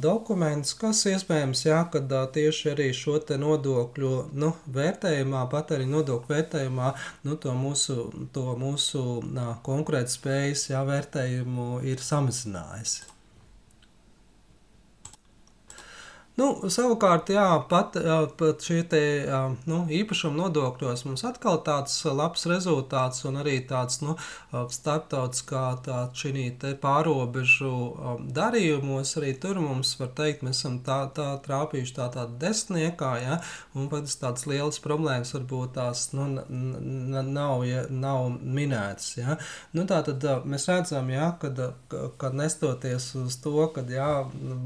dokumentus, 0.00 0.74
kas 0.78 1.02
iespējams, 1.10 1.64
jā, 1.66 1.80
kad 1.92 2.12
tieši 2.32 2.70
arī 2.72 2.86
šo 2.96 3.18
nodokļu 3.42 4.12
nu, 4.38 4.52
vērtējumā, 4.72 5.42
patēriņa 5.52 5.92
nodokļu 5.92 6.34
vērtējumā, 6.34 6.92
nu, 7.26 7.36
to 7.42 7.56
mūsu, 7.56 7.98
to 8.32 8.54
mūsu 8.60 9.02
konkurētspējas 9.66 10.70
jā, 10.70 10.86
vērtējumu 10.86 11.82
ir 11.84 12.02
samazinājis. 12.02 13.15
Nu, 16.36 16.50
savukārt, 16.68 17.30
jā, 17.32 17.46
pat, 17.64 17.94
pat 18.36 18.60
šie 18.60 18.82
te, 18.92 18.98
nu, 19.64 19.78
īpašuma 19.88 20.36
nodokļos 20.36 21.06
mums 21.08 21.22
atkal 21.24 21.62
tāds 21.64 21.94
labs 22.04 22.44
rezultāts 22.50 23.24
un 23.24 23.38
arī 23.40 23.54
tāds 23.64 24.02
nu, 24.02 24.18
starptautiskā 24.52 25.62
tā, 25.86 26.02
pārobežu 26.82 27.70
darījumos. 28.36 29.14
Arī 29.16 29.32
tur 29.40 29.62
mums 29.64 29.94
var 29.96 30.10
teikt, 30.18 30.44
mēs 30.44 30.60
esam 30.60 30.76
tā, 30.84 30.98
tā 31.16 31.30
trāpījuši 31.46 31.96
tā 31.96 32.10
tāda 32.18 32.36
desmitniekā, 32.44 33.14
ja, 33.24 33.40
un 33.72 33.88
pat 33.88 34.12
tādas 34.20 34.44
lielas 34.44 34.80
problēmas 34.84 35.32
varbūt 35.38 35.72
tās 35.78 36.04
nu, 36.12 36.28
nav, 36.36 37.64
ja, 37.64 37.86
nav 37.88 38.28
minētas. 38.44 39.08
Ja. 39.22 39.38
Nu, 39.72 39.88
tā 39.88 40.02
tad 40.04 40.28
mēs 40.44 40.68
redzam, 40.68 41.08
ja, 41.16 41.32
kad, 41.40 41.64
kad 42.20 42.36
nestoties 42.36 43.08
uz 43.24 43.40
to, 43.40 43.56
ka 43.72 43.88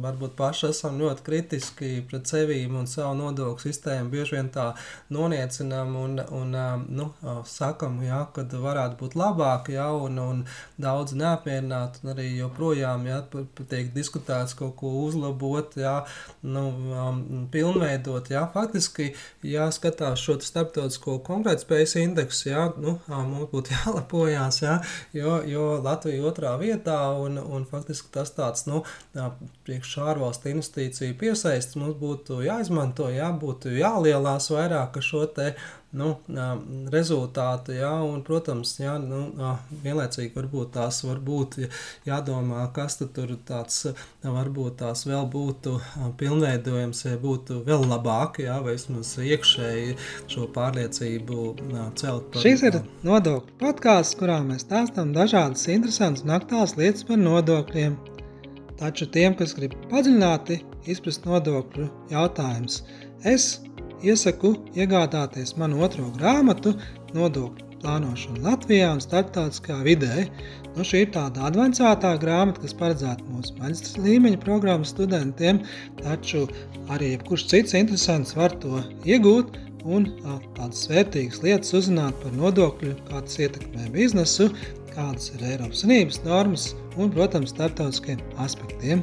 varbūt 0.03 0.35
paši 0.35 0.73
esam 0.75 0.99
ļoti 0.99 1.29
kritiski 1.31 1.60
kritiski 1.61 2.05
pret 2.09 2.27
sevi 2.27 2.65
un 2.67 2.87
savu 2.87 3.15
nodokļu 3.19 3.61
sistēmu 3.61 4.11
bieži 4.11 4.37
vien 4.37 4.49
tā 4.53 4.71
noniecinām 5.13 5.95
un, 5.97 6.21
un 6.33 6.55
nu, 6.89 7.09
sakam, 7.47 8.01
jā, 8.03 8.23
ka 8.35 8.45
varētu 8.51 8.97
būt 9.01 9.17
labāk, 9.19 9.71
jā, 9.75 9.89
un, 9.93 10.19
un 10.19 10.43
daudz 10.81 11.13
neapmierināti, 11.19 12.01
un 12.03 12.13
arī 12.15 12.29
joprojām 12.39 13.05
jā, 13.07 13.21
tiek 13.69 13.93
diskutēts 13.95 14.57
kaut 14.57 14.77
ko 14.81 14.93
uzlabot, 15.05 15.77
jā, 15.77 16.05
nu, 16.43 16.65
um, 16.95 17.21
pilnveidot. 17.53 18.31
Jā. 18.31 18.47
Faktiski, 18.55 19.13
ja 19.43 19.69
skatās 19.75 20.23
šo 20.23 20.39
starptautisko 20.41 21.19
konkurētspējas 21.27 21.97
indeksu, 22.01 22.49
jā, 22.51 22.67
nu, 22.81 22.97
mums 23.11 23.51
būtu 23.53 23.75
jālepojās, 23.77 24.63
jā, 24.65 24.79
jo, 25.17 25.37
jo 25.49 25.69
Latvija 25.85 26.25
otrā 26.31 26.57
vietā, 26.61 26.99
un, 27.21 27.39
un 27.41 27.69
faktiski 27.69 28.13
tas 28.15 28.33
tāds, 28.37 28.67
nu, 28.71 28.85
priekš 29.67 29.97
ārvalstu 30.07 30.55
investīciju 30.55 31.19
piesaistīt 31.21 31.50
iesaistas 31.51 31.77
mums 31.81 31.99
būtu 31.99 32.41
jāizmanto, 32.45 33.11
jābūt 33.11 33.71
jālielās 33.75 34.51
vairāk 34.53 34.97
ar 34.97 35.05
šo 35.05 35.27
te 35.35 35.55
nu, 35.91 36.13
rezultātu, 36.95 37.75
jā, 37.75 37.91
un, 38.07 38.21
protams, 38.23 38.77
jā, 38.79 38.93
nu, 39.03 39.25
vienlaicīgi 39.83 40.31
varbūt 40.37 40.71
tās 40.77 41.01
varbūt 41.03 41.57
jādomā, 42.07 42.69
kas 42.75 43.01
tur 43.01 43.33
tāds 43.47 43.89
varbūt 44.23 44.79
tās 44.85 45.03
vēl 45.09 45.27
būtu 45.33 45.81
pilnveidojams, 46.21 47.03
ja 47.09 47.19
būtu 47.19 47.65
vēl 47.67 47.89
labāk, 47.91 48.39
jā, 48.45 48.61
vai 48.63 48.77
vismaz 48.77 49.17
iekšēji 49.19 49.99
šo 50.31 50.47
pārliecību 50.55 51.51
celt. 51.99 52.31
Par, 52.31 52.45
Šis 52.45 52.63
ir 52.71 52.79
nodokļu 53.03 53.59
podkāsts, 53.59 54.19
kurā 54.21 54.39
mēs 54.47 54.69
stāstam 54.69 55.11
dažādas 55.17 55.67
interesantas 55.75 56.23
un 56.23 56.39
aktuālas 56.39 56.79
lietas 56.79 57.09
par 57.11 57.19
nodokļiem. 57.19 57.99
Taču 58.81 59.07
tiem, 59.13 59.35
kas 59.37 59.53
grib 59.57 59.75
padziļināti 59.91 60.57
izprast 60.89 61.27
nodokļu 61.29 61.89
jautājumus, 62.13 62.81
es 63.29 63.51
iesaku 64.01 64.55
iegādāties 64.73 65.59
manu 65.61 65.83
otro 65.85 66.07
grāmatu 66.17 66.73
Nodokļu 67.13 67.71
plānošana 67.81 68.45
Latvijā 68.45 68.91
un 68.95 69.01
starptautiskā 69.05 69.79
vidē. 69.85 70.27
Nu, 70.77 70.85
šī 70.87 71.05
ir 71.05 71.13
tāda 71.17 71.49
avansētā 71.49 72.13
grāmata, 72.23 72.63
kas 72.65 72.77
paredzēta 72.81 73.27
mūsu 73.29 73.57
maģistra 73.61 74.05
līmeņa 74.05 74.43
programmas 74.45 74.93
studentiem, 74.95 75.63
taču 76.01 76.47
arī 76.93 77.15
jebkurš 77.15 77.49
cits 77.53 77.77
interesants 77.81 78.37
var 78.39 78.55
to 78.65 78.81
iegūt 79.09 79.59
un 79.85 80.07
tādas 80.57 80.85
vērtīgas 80.91 81.41
lietas 81.45 81.73
uzzināt 81.79 82.17
par 82.23 82.35
nodokļu, 82.37 82.95
kā 83.09 83.23
tas 83.25 83.41
ietekmē 83.41 83.89
biznesu, 83.95 84.51
kādas 84.95 85.31
ir 85.35 85.47
Eiropas 85.53 85.83
Savienības 85.85 86.21
normas 86.27 86.69
un, 86.97 87.11
protams, 87.15 87.55
starptautiskiem 87.55 88.21
aspektiem. 88.43 89.03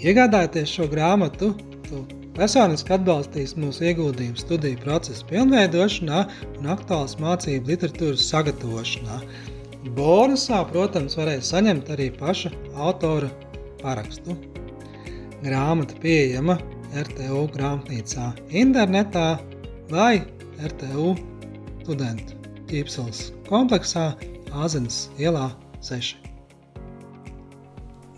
Iegādājoties 0.00 0.72
šo 0.78 0.88
grāmatu, 0.92 1.52
tu 1.88 2.04
personiski 2.36 2.94
atbalstīs 2.96 3.56
mūsu 3.60 3.90
ieguldījumu 3.90 4.40
studiju 4.40 4.80
procesu 4.84 5.26
pilnveidošanā 5.28 6.24
un 6.58 6.70
aktuālas 6.74 7.18
mācību 7.20 7.74
literatūras 7.74 8.26
sagatavošanā. 8.30 9.20
Bonusā, 9.96 10.60
protams, 10.72 11.16
varēs 11.20 11.52
saņemt 11.52 11.88
arī 11.92 12.10
paša 12.16 12.52
autora 12.76 13.30
parakstu. 13.80 14.36
Grāmata 15.40 15.96
pieejama 16.02 16.58
RTU 17.00 17.46
grāmatnīcā 17.54 18.32
internetā 18.62 19.28
vai 19.92 20.20
RTU 20.60 21.14
studentu 21.80 22.36
ķīpseles 22.70 23.30
kompleksā 23.48 24.10
Āzenes 24.50 25.06
ielā 25.20 25.52
6. 25.84 26.16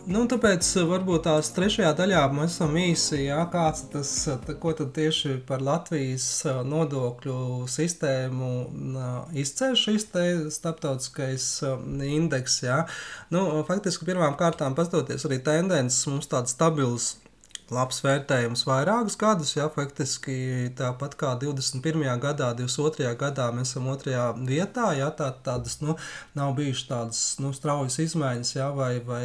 Nu, 0.02 0.24
tāpēc 0.26 0.66
varbūt 0.90 1.28
tās 1.28 1.52
trešajā 1.54 1.92
daļā 1.94 2.22
mēs 2.34 2.56
esam 2.56 2.72
īsi, 2.80 3.20
jā, 3.28 3.38
kāds 3.52 3.84
tas, 3.92 4.10
ko 4.58 4.72
tad 4.74 4.90
tieši 4.96 5.36
par 5.46 5.62
Latvijas 5.62 6.26
nodokļu 6.66 7.68
sistēmu 7.70 8.50
izceļ 9.38 9.78
šis 9.78 10.08
te 10.10 10.24
starptautiskais 10.50 11.46
indeks, 12.08 12.58
jā. 12.64 12.80
Nu, 13.30 13.44
faktiski 13.68 14.08
pirmām 14.08 14.34
kārtām 14.40 14.74
pastoties 14.74 15.28
arī 15.28 15.38
tendences 15.46 16.08
mums 16.10 16.26
tāds 16.32 16.56
stabils 16.56 17.12
labs 17.72 18.02
vērtējums 18.04 18.64
vairākus 18.68 19.16
gadus. 19.20 19.54
Jā, 19.56 19.68
faktiski 19.72 20.70
tāpat 20.78 21.16
kā 21.20 21.32
21. 21.40 22.04
gadā, 22.22 22.52
22. 22.58 23.08
gadā 23.18 23.48
mēs 23.54 23.72
esam 23.72 23.88
otrajā 23.92 24.28
vietā. 24.38 24.90
Jā, 24.98 25.08
tā, 25.16 25.30
tādas 25.44 25.78
nu, 25.82 25.96
nav 26.38 26.54
bijušas 26.58 26.88
tādas 26.90 27.22
nu, 27.42 27.52
straujas 27.56 27.98
izmaiņas 28.04 28.54
jā, 28.56 28.68
vai, 28.76 28.92
vai 29.06 29.22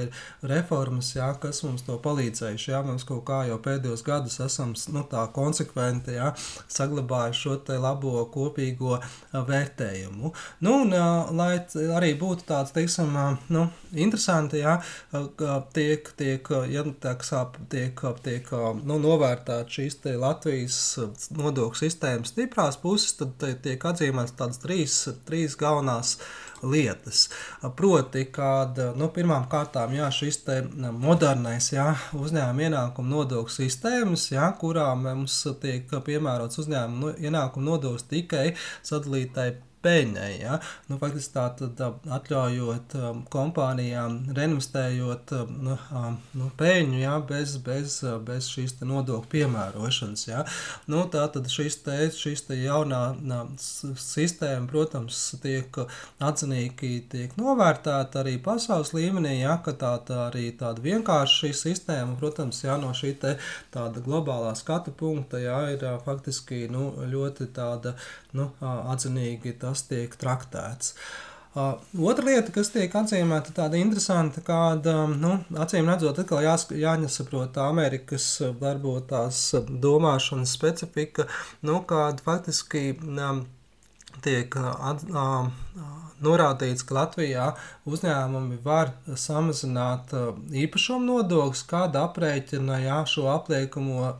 reformas, 0.53 1.13
jā, 1.17 1.29
kas 1.41 1.61
mums 1.67 1.85
to 1.87 1.99
palīdzējuši. 2.03 2.71
Jā, 2.71 2.81
mēs 2.87 3.05
kaut 3.07 3.25
kā 3.27 3.43
jau 3.49 3.59
pēdējos 3.63 4.05
gadus 4.07 4.39
esam 4.43 4.73
nu, 4.93 5.03
konsekventi 5.35 6.17
jā, 6.17 6.31
saglabājuši 6.71 7.43
šo 7.43 7.79
labo 7.83 8.23
kopīgo 8.33 8.97
vērtējumu. 9.33 10.33
Nu, 10.63 10.77
un, 10.85 10.95
lai 11.37 11.51
arī 11.97 12.13
būtu 12.19 12.47
tāds, 12.47 12.73
teiksim, 12.75 13.13
nu, 13.53 13.67
interesanti, 13.93 14.61
jā, 14.63 14.77
tiek, 15.75 16.11
tiek, 16.19 16.51
ja, 16.71 16.83
tā, 17.01 17.15
tiek, 17.71 18.03
tiek 18.23 18.36
tiek 18.37 18.51
nu, 18.85 18.97
novērtēta 19.01 19.69
šīs 19.71 19.99
Latvijas 20.21 20.77
nodokļu 21.35 21.79
sistēmas 21.79 22.33
stiprās 22.33 22.77
puses, 22.81 23.15
tad 23.17 23.41
tiek 23.63 23.81
atzīmētas 23.81 24.35
tādas 24.37 24.61
trīs, 24.61 24.97
trīs 25.27 25.57
galvenās 25.57 26.17
lietas. 26.63 27.27
Proti, 27.77 28.25
kad 28.33 28.77
nu, 28.97 29.09
pirmām 29.13 29.47
kārtām 29.49 29.93
jā, 29.97 30.09
šis 30.13 30.41
modernais 30.97 31.71
jā, 31.73 31.91
uzņēmuma 32.17 32.67
ienākuma 32.69 33.13
nodokļu 33.13 33.55
sistēmas, 33.59 34.31
jā, 34.33 34.49
kurā 34.59 34.89
mums 34.97 35.39
tiek 35.61 35.89
piemērots 35.91 36.61
uzņēmuma 36.63 37.01
nu, 37.03 37.13
ienākuma 37.29 37.71
nodoklis 37.73 38.07
tikai 38.09 38.51
sadalītai 38.85 39.51
peļņai. 39.87 40.31
Ja? 40.41 40.59
Nu, 40.91 40.99
faktiski 41.01 41.33
tā 41.37 41.47
tad 41.57 41.81
atļaujot 42.17 42.95
um, 42.99 43.23
kompānijām 43.33 44.19
reinvestējot 44.37 45.33
um, 45.39 45.55
nu, 46.37 46.49
peļņu 46.59 47.01
ja? 47.01 47.17
bez, 47.27 47.57
bez, 47.63 47.99
bez 48.27 48.51
šīs 48.51 48.77
nodokļu 48.83 49.31
piemērošanas. 49.31 50.27
Ja? 50.29 50.43
Nu, 50.91 51.05
tā 51.11 51.25
tad 51.33 51.49
šīs, 51.51 51.79
te, 51.85 51.97
šīs 52.13 52.47
te 52.49 52.59
jaunā 52.59 53.01
nā, 53.17 53.43
sistēma, 53.57 54.67
protams, 54.71 55.21
tiek 55.43 55.81
atzinīgi 56.23 56.93
tiek 57.11 57.35
novērtēta 57.39 58.21
arī 58.23 58.37
pasaules 58.43 58.93
līmenī, 58.97 59.39
ja? 59.41 59.57
ka 59.63 59.75
tā, 59.79 59.93
tā 60.07 60.27
arī 60.27 60.49
tāda 60.57 60.83
vienkārša 60.83 61.53
sistēma, 61.57 62.17
protams, 62.19 62.63
ja 62.65 62.77
no 62.81 62.93
šī 62.97 63.13
te 63.21 63.35
tāda 63.73 64.03
globālā 64.03 64.53
skatu 64.57 64.93
punkta, 64.97 65.39
ja 65.41 65.59
ir 65.73 65.85
faktiski 66.05 66.65
nu, 66.71 66.89
ļoti 67.07 67.49
tāda 67.55 67.95
nu, 68.37 68.49
atzinīgi 68.61 69.55
tas 69.61 69.76
tiek 69.87 70.15
traktēts. 70.19 70.95
Uh, 71.57 71.73
otra 72.05 72.27
lieta, 72.27 72.51
kas 72.53 72.69
tiek 72.69 72.93
atzīmēta, 72.93 73.53
tāda 73.55 73.79
interesanta, 73.81 74.43
kāda, 74.45 74.93
nu, 75.09 75.39
acīm 75.57 75.89
redzot, 75.89 76.19
atkal 76.21 76.43
jās, 76.45 76.67
jāņasaprot 76.69 77.57
Amerikas 77.63 78.27
varbūt 78.59 79.07
tās 79.09 79.39
domāšanas 79.85 80.53
specifika, 80.53 81.25
nu, 81.65 81.79
kāda 81.89 82.21
faktiski 82.25 82.91
um, 82.99 83.41
tiek 84.21 84.53
at, 84.59 85.01
uh, 85.09 85.49
norādīts, 86.23 86.85
ka 86.85 86.99
Latvijā 86.99 87.47
uzņēmumi 87.87 88.59
var 88.65 88.91
samazināt 89.15 90.13
uh, 90.17 90.31
īpašumu 90.65 91.07
nodokļus, 91.07 91.63
kāda 91.69 92.05
aprēķina 92.09 92.81
jā, 92.83 93.01
šo 93.09 93.27
apliekamo 93.31 94.13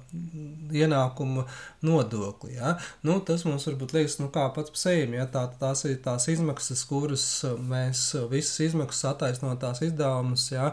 ienākumu 0.74 1.46
nodokli. 1.82 2.56
Ja? 2.56 2.76
Nu, 3.06 3.20
tas 3.26 3.46
mums 3.48 3.68
varbūt 3.70 3.94
liekas, 3.96 4.18
nu, 4.22 4.30
kā 4.34 4.48
pats 4.56 4.74
par 4.74 4.82
sevi. 4.82 5.18
Ja? 5.18 5.28
Tā, 5.32 5.46
tās 5.60 5.84
ir 5.88 6.00
tās 6.04 6.28
izmaksas, 6.32 6.84
kuras 6.90 7.26
mēs 7.70 8.10
visas 8.32 8.60
izmaksas 8.70 9.12
attaisnotās 9.14 9.84
izdevumus, 9.86 10.50
ja? 10.52 10.72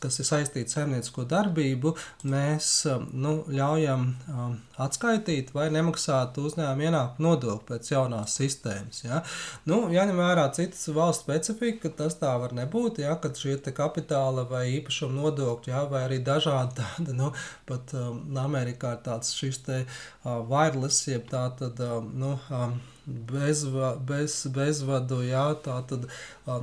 kas 0.00 0.20
ir 0.20 0.28
saistīti 0.28 0.68
ar 0.68 0.74
saimniecisko 0.76 1.24
darbību, 1.30 1.94
mēs 2.30 2.72
nu, 3.10 3.40
ļaujam 3.50 4.06
um, 4.30 4.58
atskaitīt 4.80 5.54
vai 5.56 5.68
nemaksāt 5.74 6.38
uzņēmumu 6.40 6.86
ienākumu 6.88 7.28
nodokli 7.28 7.72
pēc 7.72 7.92
jaunās 7.94 8.36
sistēmas. 8.38 9.04
Ja? 9.04 9.22
Nu, 9.68 9.82
jāņem 9.92 10.20
vērā 10.20 10.46
citas 10.56 10.86
valsts 10.94 11.24
specifika, 11.24 11.90
tas 12.00 12.16
tā 12.20 12.32
var 12.40 12.54
nebūt, 12.56 13.02
ja, 13.04 13.16
kad 13.20 13.38
šie 13.38 13.58
kapitāla 13.76 14.46
vai 14.50 14.64
īpašuma 14.78 15.16
nodokļi, 15.20 15.72
ja, 15.74 15.84
vai 15.90 16.04
arī 16.08 16.20
dažādi 16.24 16.80
tādi, 16.80 17.16
nu, 17.16 17.32
pat 17.68 17.94
um, 17.98 18.22
Amerikā 18.40 18.96
ir 18.96 19.04
tāds 19.06 19.34
šis 19.36 19.60
te 19.66 19.82
uh, 19.84 20.40
wireless, 20.48 21.08
jeb 21.10 21.28
tā 21.30 21.46
tad, 21.60 21.80
um, 21.84 22.10
nu, 22.22 22.36
um, 22.50 22.78
bezva, 23.06 23.94
bez, 23.96 24.46
bezvadu, 24.54 25.20
jā, 25.26 25.44
tā 25.64 25.78
tad 25.88 26.06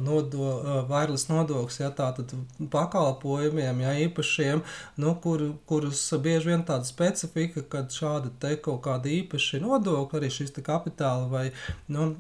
nodo, 0.03 0.49
vairs 0.89 1.27
nodoklis, 1.29 1.79
jā, 1.81 1.89
tā 1.95 2.09
tad 2.17 2.33
pakalpojumiem, 2.73 3.81
jā, 3.85 3.93
īpašiem, 4.07 4.63
nu, 5.01 5.15
kur, 5.23 5.43
kurus 5.69 6.03
bieži 6.23 6.53
vien 6.53 6.65
tāda 6.67 6.87
specifika, 6.87 7.63
kad 7.71 7.93
šāda 7.93 8.33
te 8.41 8.55
kaut 8.63 8.83
kāda 8.87 9.11
īpaši 9.19 9.61
nodokļa, 9.63 10.21
arī 10.21 10.31
šis 10.33 10.53
te 10.55 10.65
kapitāla 10.65 11.27
vai, 11.31 11.47
nu, 11.91 12.11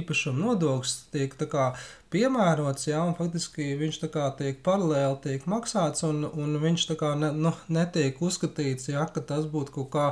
īpašuma 0.00 0.44
nodoklis 0.44 1.00
tiek 1.14 1.34
tā 1.40 1.48
kā 1.50 1.72
piemērots, 2.10 2.88
jā, 2.88 3.00
un 3.06 3.14
faktiski 3.18 3.68
viņš 3.78 4.00
tā 4.02 4.08
kā 4.12 4.26
tiek 4.38 4.58
paralēli 4.66 5.18
tiek 5.24 5.46
maksāts, 5.50 6.02
un, 6.06 6.24
un 6.26 6.56
viņš 6.62 6.86
tā 6.90 6.96
kā 6.98 7.12
ne, 7.18 7.30
nu, 7.36 7.52
netiek 7.70 8.18
uzskatīts, 8.18 8.90
jā, 8.90 9.04
ka 9.14 9.22
tas 9.26 9.46
būtu 9.50 9.74
kaut 9.78 9.90
kā, 9.94 10.06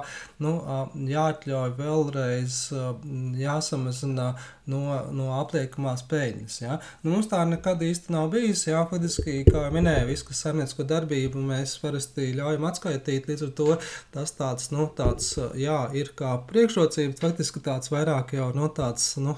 nu, 0.44 0.54
jāatļauj 1.10 1.74
vēlreiz, 1.78 2.60
jāsamazina 3.38 4.33
no, 4.70 4.83
no 5.14 5.31
apliekamās 5.38 6.04
peļņas, 6.11 6.59
jā. 6.62 6.78
Nu, 7.02 7.12
mums 7.14 7.31
tā 7.31 7.40
nekad 7.48 7.83
īsti 7.85 8.14
nav 8.14 8.31
bijis, 8.35 8.66
jā, 8.68 8.83
faktiski, 8.90 9.40
kā 9.48 9.66
minēju, 9.74 10.11
visu, 10.11 10.37
saimniecisko 10.37 10.87
darbību 10.88 11.42
mēs 11.50 11.76
parasti 11.83 12.31
ļaujam 12.38 12.68
atskaitīt, 12.70 13.28
līdz 13.31 13.48
ar 13.48 13.52
to 13.61 13.68
tas 14.14 14.35
tāds, 14.38 14.70
nu, 14.74 14.88
tāds, 14.98 15.35
jā, 15.59 15.81
ir 15.98 16.12
kā 16.18 16.37
priekšrocība, 16.50 17.18
faktiski 17.22 17.64
tāds 17.64 17.92
vairāk 17.94 18.37
jau, 18.38 18.52
nu, 18.57 18.70
tāds, 18.74 19.14
nu, 19.22 19.37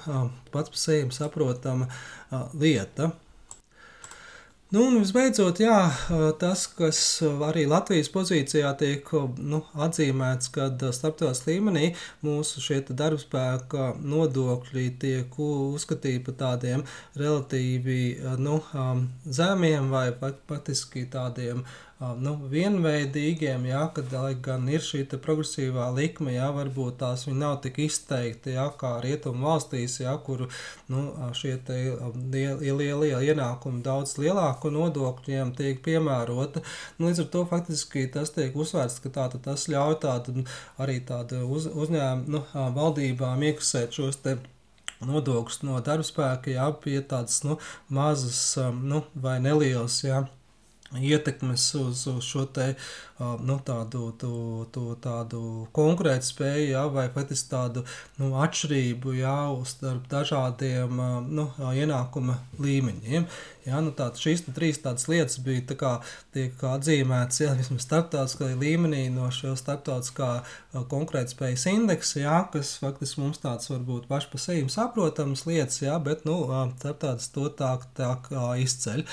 pats 0.54 0.72
par 0.72 0.84
sevi 0.84 1.16
saprotama, 1.16 1.90
lieta. 2.54 3.12
Nu, 4.70 4.84
un 4.86 5.00
visbeidzot, 5.00 5.58
jā, 5.58 5.78
tas, 6.38 6.60
kas 6.78 6.98
arī 7.42 7.64
Latvijas 7.66 8.06
pozīcijā 8.14 8.68
tiek 8.78 9.08
nu, 9.42 9.58
atzīmēts, 9.74 10.52
kad 10.54 10.84
starptautiskā 10.94 11.56
līmenī 11.56 11.88
mūsu 12.22 12.78
darbspēka 13.00 13.88
nodokļi 13.98 14.86
tiek 15.02 15.34
uzskatīti 15.42 16.22
par 16.28 16.38
tādiem 16.44 16.86
relatīvi 17.18 17.98
nu, 18.38 18.60
zemiem 19.26 19.90
vai 19.90 20.06
patiski 20.22 21.02
tādiem 21.10 21.66
nu, 22.00 22.32
vienveidīgiem, 22.48 23.66
jā, 23.68 23.82
kad 23.96 24.12
gan 24.44 24.68
ir 24.72 24.80
šī 24.84 25.02
progresīvā 25.20 25.90
likme, 25.92 26.32
jā, 26.32 26.46
varbūt 26.56 26.96
tās 27.02 27.26
nav 27.28 27.58
tik 27.64 27.82
izteikti 27.84 28.54
jā, 28.54 28.66
kā 28.80 28.94
rietumu 29.04 29.44
valstīs, 29.50 29.98
jā, 30.00 30.14
kur 30.24 30.46
nu, 30.88 31.02
šie 31.36 31.58
lielie 31.68 32.94
liel, 32.96 33.18
ienākumi 33.32 33.82
daudz 33.84 34.16
lielāku 34.20 34.72
nodokļiem 34.72 35.52
tiek 35.58 35.82
piemērota. 35.84 36.64
Nu, 36.96 37.10
līdz 37.10 37.26
ar 37.26 37.30
to 37.34 37.44
faktiski 37.52 38.06
tas 38.12 38.32
tiek 38.32 38.56
uzsvērts, 38.56 39.02
ka 39.04 39.12
tā, 39.18 39.28
tas 39.36 39.68
ļauj 39.68 40.00
tādu, 40.00 40.46
arī 40.80 41.02
tādu 41.04 41.44
uz, 41.52 41.68
uzņēmumu 41.68 42.32
nu, 42.32 42.44
valdībām 42.80 43.44
iekasēt 43.50 44.00
šos 44.00 44.22
te 44.24 44.38
nodokļus 45.04 45.62
no 45.68 45.78
darbspēka, 45.84 46.56
jā, 46.56 46.66
pie 46.80 47.00
tādas 47.00 47.42
nu, 47.44 47.60
mazas 47.92 48.42
nu, 48.80 49.04
vai 49.14 49.38
nelielas. 49.44 50.00
Jā, 50.04 50.24
ietekmes 50.98 51.74
uz, 51.78 52.06
uz 52.10 52.24
šo 52.24 52.44
te, 52.50 52.74
nu, 53.20 53.58
tādu, 53.64 54.10
tu, 54.18 54.32
tu, 54.72 54.84
tādu 55.02 55.42
konkurētspēju, 55.76 56.70
ja, 56.72 56.84
vai 56.92 57.08
faktiski 57.12 57.50
tādu 57.52 57.84
nu, 58.20 58.32
atšķirību 58.40 59.14
ja, 59.18 59.36
starp 59.68 60.08
dažādiem 60.10 61.00
nu, 61.28 61.48
ienākuma 61.74 62.38
līmeņiem. 62.60 63.28
Ja, 63.68 63.78
nu, 63.84 63.92
tā, 63.92 64.08
šīs 64.16 64.46
tā, 64.46 64.54
trīs 64.56 64.80
tādas 64.80 65.04
lietas 65.10 65.36
bija 65.44 65.62
tā 65.68 65.76
kā, 65.78 65.90
tiek 66.32 66.62
atzīmētas 66.64 67.42
ja, 67.42 67.50
vismaz 67.58 67.84
starptautiskā 67.84 68.48
līmenī 68.56 69.02
no 69.12 69.28
šo 69.34 69.52
starptautiskā 69.58 70.30
konkurētspējas 70.90 71.66
indeksa, 71.74 72.22
ja, 72.22 72.38
kas 72.52 72.72
faktiski 72.80 73.20
mums 73.20 73.42
tāds 73.42 73.68
varbūt 73.70 74.08
paši 74.08 74.30
pa 74.32 74.40
sevi 74.40 74.64
saprotams 74.72 75.44
lietas, 75.48 75.82
ja, 75.84 75.98
bet 76.00 76.24
nu, 76.28 76.38
starptautiski 76.80 77.36
to 77.36 77.50
tā, 77.60 77.74
tā 77.98 78.14
izceļ. 78.64 79.04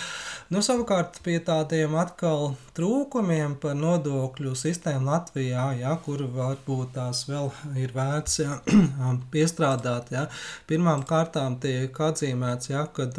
Nu, 0.54 0.64
savukārt 0.64 1.20
pie 1.26 1.38
tādiem 1.44 2.00
atkal 2.00 2.56
trūkumiem 2.78 3.58
par 3.62 3.76
nodokļu 3.98 4.56
sistēmu 4.56 5.12
Latvijā, 5.12 5.68
ja, 5.82 5.98
kur 6.04 6.24
varbūt 6.32 6.96
tās 6.96 7.26
vēl 7.28 7.52
ir 7.84 7.92
vērts 7.96 8.40
ja, 8.46 8.58
piestrādāt. 9.34 10.12
Ja. 10.16 10.28
Pirmām 10.70 11.04
kārtām 11.08 11.60
tiek 11.60 11.92
atzīmēts, 11.92 12.72
ja, 12.72 12.88
kad, 12.94 13.18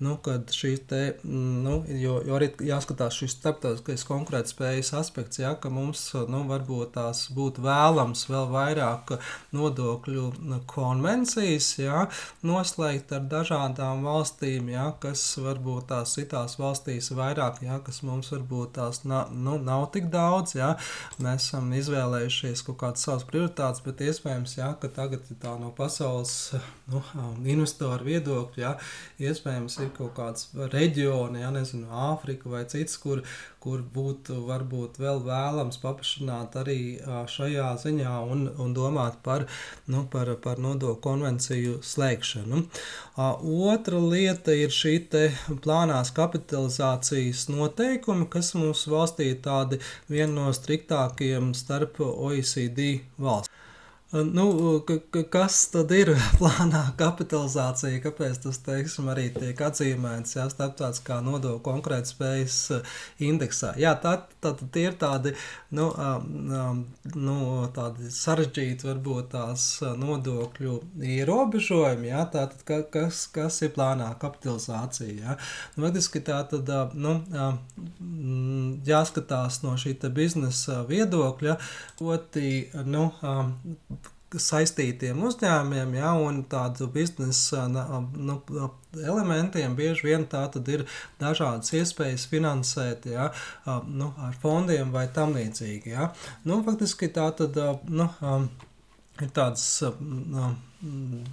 nu, 0.00 0.16
kad 0.24 0.48
šī 0.54 0.70
šīs 0.70 0.86
te, 0.88 1.00
mm, 1.24 1.62
nu, 1.64 1.84
jo, 1.88 2.20
jo 2.26 2.36
arī 2.36 2.50
jāskatās 2.64 3.16
šis 3.18 3.34
starptautiskais 3.38 4.04
konkurētspējas 4.08 4.92
aspekts, 4.98 5.40
ja, 5.40 5.54
ka 5.60 5.70
mums, 5.70 6.02
nu, 6.30 6.44
varbūt 6.48 6.94
tās 6.94 7.28
būtu 7.34 7.64
vēlams 7.64 8.26
vēl 8.30 8.48
vairāk 8.50 9.16
nodokļu 9.56 10.26
konvencijas, 10.70 11.78
ja, 11.80 12.06
noslēgt 12.46 13.12
ar 13.16 13.26
dažādām 13.30 14.04
valstīm, 14.06 14.70
ja, 14.74 14.90
kas 15.00 15.24
varbūt 15.40 15.90
tās 15.90 16.14
citās 16.18 16.58
valstīs 16.60 17.10
vairāk, 17.16 17.62
ja, 17.66 17.80
kas 17.84 18.02
mums 18.06 18.30
varbūt 18.34 18.76
tās 18.78 19.04
na, 19.04 19.26
nu, 19.30 19.58
nav 19.58 19.90
tik 19.94 20.10
daudz, 20.10 20.19
ja, 20.56 20.74
mēs 21.22 21.48
esam 21.48 21.70
izvēlējušies 21.76 22.64
kaut 22.66 22.80
kādas 22.82 23.06
savas 23.06 23.26
prioritātes, 23.28 23.84
bet 23.86 24.02
iespējams, 24.06 24.56
ja, 24.58 24.72
ka 24.80 24.90
tagad 25.00 25.28
tā 25.42 25.54
no 25.60 25.72
pasaules 25.76 26.34
nu, 26.90 27.02
investoru 27.44 28.08
viedokļa, 28.10 28.62
ja, 28.62 28.74
iespējams 29.30 29.80
ir 29.84 29.92
kaut 29.96 30.14
kāds 30.18 30.50
reģioni, 30.56 31.44
ja 31.44 31.52
nezinu, 31.54 31.88
Āfrika 32.10 32.50
vai 32.52 32.64
cits, 32.70 32.96
kur, 33.00 33.24
kur 33.60 33.82
būtu 33.94 34.38
varbūt 34.48 35.00
vēl 35.02 35.20
vēlams 35.26 35.80
paplašināt 35.82 36.56
arī 36.60 36.80
šajā 37.30 37.72
ziņā 37.82 38.14
un, 38.32 38.46
un 38.60 38.74
domāt 38.76 39.20
par, 39.24 39.46
nu, 39.90 40.06
par, 40.12 40.32
par 40.44 40.60
nodokļu 40.62 41.00
konvenciju 41.04 41.78
slēgšanu. 41.84 42.62
Otra 43.70 44.00
lieta 44.00 44.54
ir 44.56 44.72
šī 44.74 44.96
plānās 45.64 46.12
kapitalizācijas 46.16 47.46
noteikumi, 47.50 48.28
kas 48.30 48.52
mūsu 48.58 48.92
valstī 48.94 49.30
ir 49.34 49.40
tādi 49.44 49.80
viena 50.10 50.32
no 50.34 50.50
striktākajiem 50.54 51.52
starp 51.54 52.00
OECD 52.06 52.90
valsts. 53.18 53.52
Nu, 54.10 54.82
kas 55.30 55.56
tad 55.70 55.92
ir 55.94 56.08
plānā 56.40 56.82
kapitalizācija? 56.98 58.00
Kāpēc 58.02 58.40
tas 58.42 58.58
teiksim, 58.66 59.06
arī 59.12 59.28
tiek 59.30 59.60
atzīmēts 59.62 60.34
jā, 60.34 60.48
starptautiskā 60.50 61.20
nodokļu 61.22 61.62
konkurētspējas 61.62 62.56
indeksā? 63.22 63.76
Jā, 63.78 63.92
tā, 64.02 64.16
tā, 64.42 64.56
tā 64.58 64.82
ir 64.82 64.96
tādi, 64.98 65.34
nu, 65.78 65.86
nu, 67.14 67.36
tādi 67.76 68.10
sarežģīti, 68.16 68.88
varbūt 68.90 69.30
tās 69.36 69.68
nodokļu 70.02 70.80
ierobežojumi. 71.14 72.10
Jā, 72.10 72.24
tātad, 72.34 72.90
kas, 72.90 73.22
kas 73.30 73.60
ir 73.62 73.70
plānā 73.78 74.10
kapitalizācija? 74.18 75.14
Jā? 75.20 75.38
Nu, 75.76 75.86
Faktiski 75.86 76.24
tā 76.26 76.42
tad, 76.50 76.74
nu, 76.98 77.14
jāskatās 78.90 79.62
no 79.62 79.78
šī 79.78 79.94
biznesa 80.14 80.82
viedokļa, 80.90 81.56
proti, 81.98 82.52
nu, 82.90 83.06
saistītiem 84.38 85.18
uzņēmumiem, 85.26 85.94
ja, 85.98 86.12
un 86.14 86.42
tādu 86.50 86.86
biznesa 86.92 87.66
nu, 87.70 88.36
elementiem 88.94 89.74
bieži 89.78 90.06
vien 90.06 90.26
tā 90.30 90.44
tad 90.54 90.68
ir 90.70 90.86
dažādas 91.20 91.72
iespējas 91.74 92.28
finansēt 92.30 93.10
ja, 93.10 93.30
nu, 93.86 94.12
ar 94.22 94.36
fondiem 94.42 94.92
vai 94.94 95.08
tam 95.14 95.34
līdzīgi. 95.34 95.94
Ja. 95.96 96.10
Nu, 96.44 96.62
faktiski 96.66 97.10
tā 97.14 97.30
tad 97.38 97.58
nu, 97.88 98.10
ir 99.20 99.32
tādas. 99.34 99.66
Nu, 100.00 100.52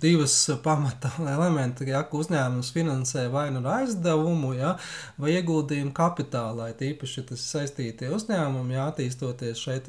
divas 0.02 0.50
pamata 0.64 1.12
elementi, 1.36 1.88
ja 1.88 2.02
uzņēmums 2.12 2.72
finansē 2.76 3.28
vai 3.32 3.48
nu 3.56 3.62
aizdevumu, 3.72 4.52
ja, 4.58 4.74
vai 5.20 5.38
ieguldījumu 5.38 5.94
kapitālā. 5.96 6.70
Tīpaši 6.78 7.24
tas 7.30 7.46
saistītie 7.54 8.10
uzņēmumi, 8.14 8.76
ja, 8.76 8.90
attīstoties 8.92 9.62
šeit 9.64 9.88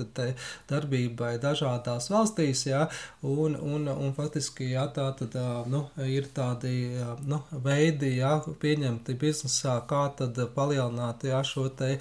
darbībai 0.71 1.35
dažādās 1.42 2.07
valstīs, 2.12 2.64
ja, 2.68 2.87
un, 3.27 3.57
un, 3.59 3.88
un 3.90 4.14
faktiski 4.14 4.71
ja, 4.77 4.87
tā 4.94 5.09
tad, 5.18 5.35
nu, 5.66 5.85
ir 6.07 6.31
tādi 6.35 6.75
nu, 7.27 7.42
veidi, 7.51 8.14
ja, 8.21 8.37
pieņemti 8.62 9.18
biznesā, 9.18 9.81
kā 9.90 10.05
tad 10.18 10.38
palielināt 10.55 11.27
ja, 11.27 11.42
šo 11.42 11.66
te, 11.75 11.97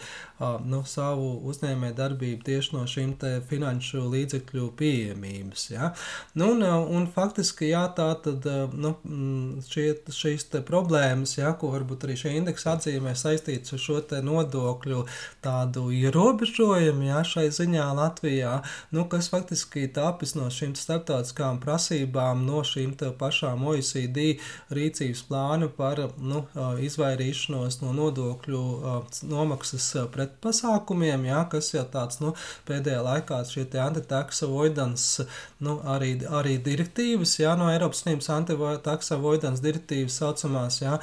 nu, 0.70 0.84
savu 0.86 1.34
uzņēmē 1.50 1.94
darbību 1.98 2.46
tieši 2.46 2.78
no 2.78 2.86
šīm 2.86 3.18
finanšu 3.50 4.04
līdzekļu 4.12 4.70
pieejamības. 4.78 5.70
Ja. 5.72 5.94
Nu, 6.38 6.52
un, 6.54 6.62
un 6.62 7.08
faktiski 7.10 7.47
faktiski 7.48 7.72
jā, 7.72 7.84
tā 7.96 8.16
tad 8.24 8.46
eh, 8.46 8.68
nu, 8.74 8.96
mm, 9.04 9.62
šie, 9.68 9.96
šīs 10.12 10.48
problēmas, 10.68 11.38
jā, 11.38 11.54
ko 11.60 11.72
varbūt 11.72 12.06
arī 12.06 12.16
šie 12.18 12.36
indeksi 12.38 12.68
atzīmē 12.70 13.16
saistītas 13.16 13.74
ar 13.74 13.80
šo 13.80 14.02
nodokļu 14.24 15.06
tādu 15.42 15.92
ierobežojumu, 15.92 17.08
jā, 17.08 17.24
šai 17.24 17.48
ziņā 17.52 17.88
Latvijā, 17.96 18.62
nu, 18.92 19.06
kas 19.08 19.30
faktiski 19.30 19.88
tāpis 19.88 20.36
no 20.36 20.50
šīm 20.50 20.76
starptautiskām 20.76 21.60
prasībām, 21.60 22.46
no 22.46 22.64
šīm 22.64 22.96
pašām 23.18 23.66
OECD 23.68 24.38
rīcības 24.72 25.24
plānu 25.28 25.70
par 25.70 26.10
nu, 26.18 26.46
izvairīšanos 26.56 27.82
no 27.82 27.94
nodokļu 27.94 28.64
nomaksas 29.28 29.90
pretpasākumiem, 30.14 31.28
jā, 31.30 31.44
kas 31.52 31.74
jau 31.74 31.86
tāds 31.92 32.22
nu, 32.24 32.34
pēdējā 32.68 33.02
laikā 33.06 33.42
šie 33.48 33.68
anti-tax 33.78 34.44
avoidance 34.48 35.28
nu, 35.64 35.78
arī, 35.88 36.16
arī 36.28 36.58
direktīvas, 36.64 37.37
jā, 37.42 37.54
no 37.60 37.70
Eiropas 37.72 38.04
Savienības 38.04 38.30
anti-tax 38.34 39.12
avoidance 39.16 39.64
direktīvas 39.64 40.18
saucamās, 40.22 40.82
jā, 40.82 40.98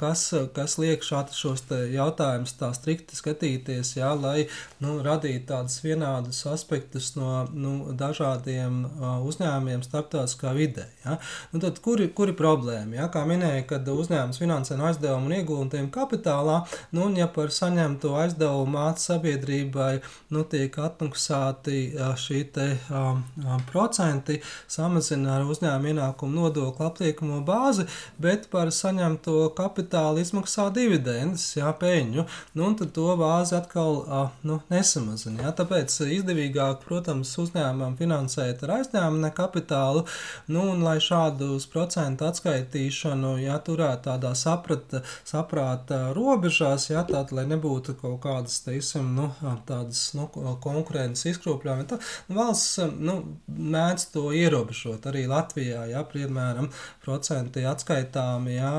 kas, 0.00 0.24
kas 0.56 0.78
liek 0.80 1.04
šādi 1.06 1.36
šos 1.36 1.64
jautājumus 1.92 2.56
tā 2.58 2.72
strikti 2.76 3.16
skatīties, 3.18 3.96
jā, 3.98 4.12
lai 4.18 4.46
nu, 4.82 4.98
radītu 5.04 5.46
tādus 5.48 5.78
vienādus 5.84 6.42
aspektus 6.50 7.12
no 7.16 7.44
nu, 7.52 7.92
dažādiem 7.98 8.82
uzņēmumiem 9.26 9.84
starptautiskā 9.86 10.52
vidē. 10.56 10.86
Jā. 11.04 11.18
Nu, 11.52 11.60
tad, 11.62 11.80
kur, 11.84 12.02
kur 12.16 12.32
ir 12.32 12.38
problēma? 12.38 12.96
Jā? 13.00 13.08
Kā 13.12 13.24
minēja, 13.28 13.64
kad 13.74 13.88
uzņēmums 13.88 14.40
finansē 14.42 14.78
no 14.78 14.88
aizdevumu 14.90 15.30
un 15.30 15.36
ieguldījumu 15.38 15.92
kapitālā, 15.94 16.62
nu, 16.94 17.06
un 17.08 17.18
ja 17.20 17.28
par 17.32 17.52
saņemto 17.54 18.14
aizdevumu 18.22 18.76
māca 18.76 19.02
sabiedrībai 19.12 19.92
nu, 20.34 20.44
tiek 20.48 20.76
atmaksāti 20.78 21.82
šī 22.22 22.42
te 22.54 22.68
um, 22.90 23.22
procenti, 23.70 24.40
samazina 24.70 25.38
ar 25.38 25.46
uzņēmumu 25.48 25.71
uzņēmuma 25.72 25.92
ienākuma 25.92 26.34
nodokļa 26.36 26.86
apliekamo 26.86 27.40
bāzi, 27.46 27.86
bet 28.20 28.48
par 28.50 28.70
saņemto 28.70 29.52
kapitālu 29.56 30.20
izmaksā 30.20 30.70
dividendes, 30.72 31.56
jā, 31.56 31.72
peļņu. 31.72 32.26
Nu, 32.54 32.66
un 32.66 32.76
tad 32.76 32.92
to 32.92 33.14
bāzi 33.16 33.56
atkal 33.56 34.04
nu, 34.42 34.60
nesamazina. 34.70 35.46
Jā. 35.46 35.52
Tāpēc 35.56 35.94
izdevīgāk, 36.18 36.82
protams, 36.84 37.32
uzņēmumam 37.38 37.96
finansēt 37.96 38.62
ar 38.64 38.78
aizņēmumu, 38.78 39.22
ne 39.22 39.32
kapitālu. 39.32 40.04
Nu, 40.48 40.66
un 40.72 40.82
lai 40.82 40.98
šādus 41.00 41.66
procentu 41.72 42.26
atskaitīšanu 42.28 43.38
jā, 43.42 43.58
turētu 43.64 44.10
tādā 44.10 44.34
saprata, 44.34 45.02
saprāta 45.24 46.12
robežās, 46.16 46.90
jā, 46.90 47.04
tātad, 47.08 47.34
lai 47.36 47.46
nebūtu 47.50 47.96
kaut 48.00 48.20
kādas, 48.24 48.60
teiksim, 48.66 49.12
nu, 49.16 49.30
tādas 49.68 50.10
nu, 50.18 50.28
konkurences 50.62 51.30
izkropļojumi, 51.32 51.88
tad 51.90 52.02
valsts 52.32 52.80
nu, 52.98 53.18
mēdz 53.48 54.08
to 54.14 54.28
ierobežot. 54.36 55.06
Arī 55.08 55.24
Latvijā, 55.30 55.61
ja, 55.70 56.04
piemēram, 56.08 56.68
procenti 57.04 57.64
atskaitāmi 57.68 58.56
ja, 58.56 58.72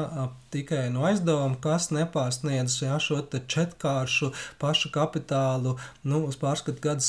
tikai 0.54 0.88
no 0.94 1.06
aizdevuma, 1.10 1.58
kas 1.64 1.90
nepārsniedz 1.94 2.78
ja, 2.84 3.00
šo 3.02 3.22
četrkāršu 3.24 4.32
pašu 4.62 4.92
kapitālu 4.94 5.76
nu, 6.04 6.24
uz 6.28 6.38
pārskatu 6.40 6.84
gada 6.84 7.04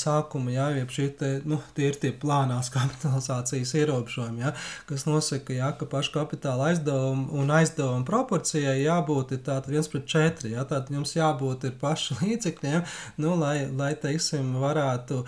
jeb 0.79 0.93
šie 0.93 1.07
te, 1.19 1.31
nu, 1.45 1.59
tie 1.77 1.89
ir 1.91 1.99
tie 2.01 2.11
plānās 2.11 2.71
kapitalizācijas 2.75 3.73
ierobežojumi, 3.77 4.45
ja, 4.45 4.53
kas 4.89 5.05
nosaka, 5.09 5.53
ja, 5.55 5.71
ka 5.77 5.87
pašu 5.89 6.15
kapitāla 6.15 6.71
aizdevumu 6.71 7.41
un 7.41 7.53
aizdevumu 7.53 8.07
proporcijai 8.07 8.77
jābūt 8.81 9.35
tātad 9.45 9.71
viens 9.71 9.89
pret 9.91 10.07
četri, 10.09 10.53
ja, 10.55 10.65
tātad 10.65 10.93
jums 10.95 11.15
jābūt 11.17 11.69
ir 11.69 11.75
pašu 11.81 12.17
līdzekļiem, 12.21 12.85
nu, 13.21 13.35
lai, 13.39 13.67
lai, 13.71 13.93
teiksim, 13.99 14.55
varētu 14.61 15.21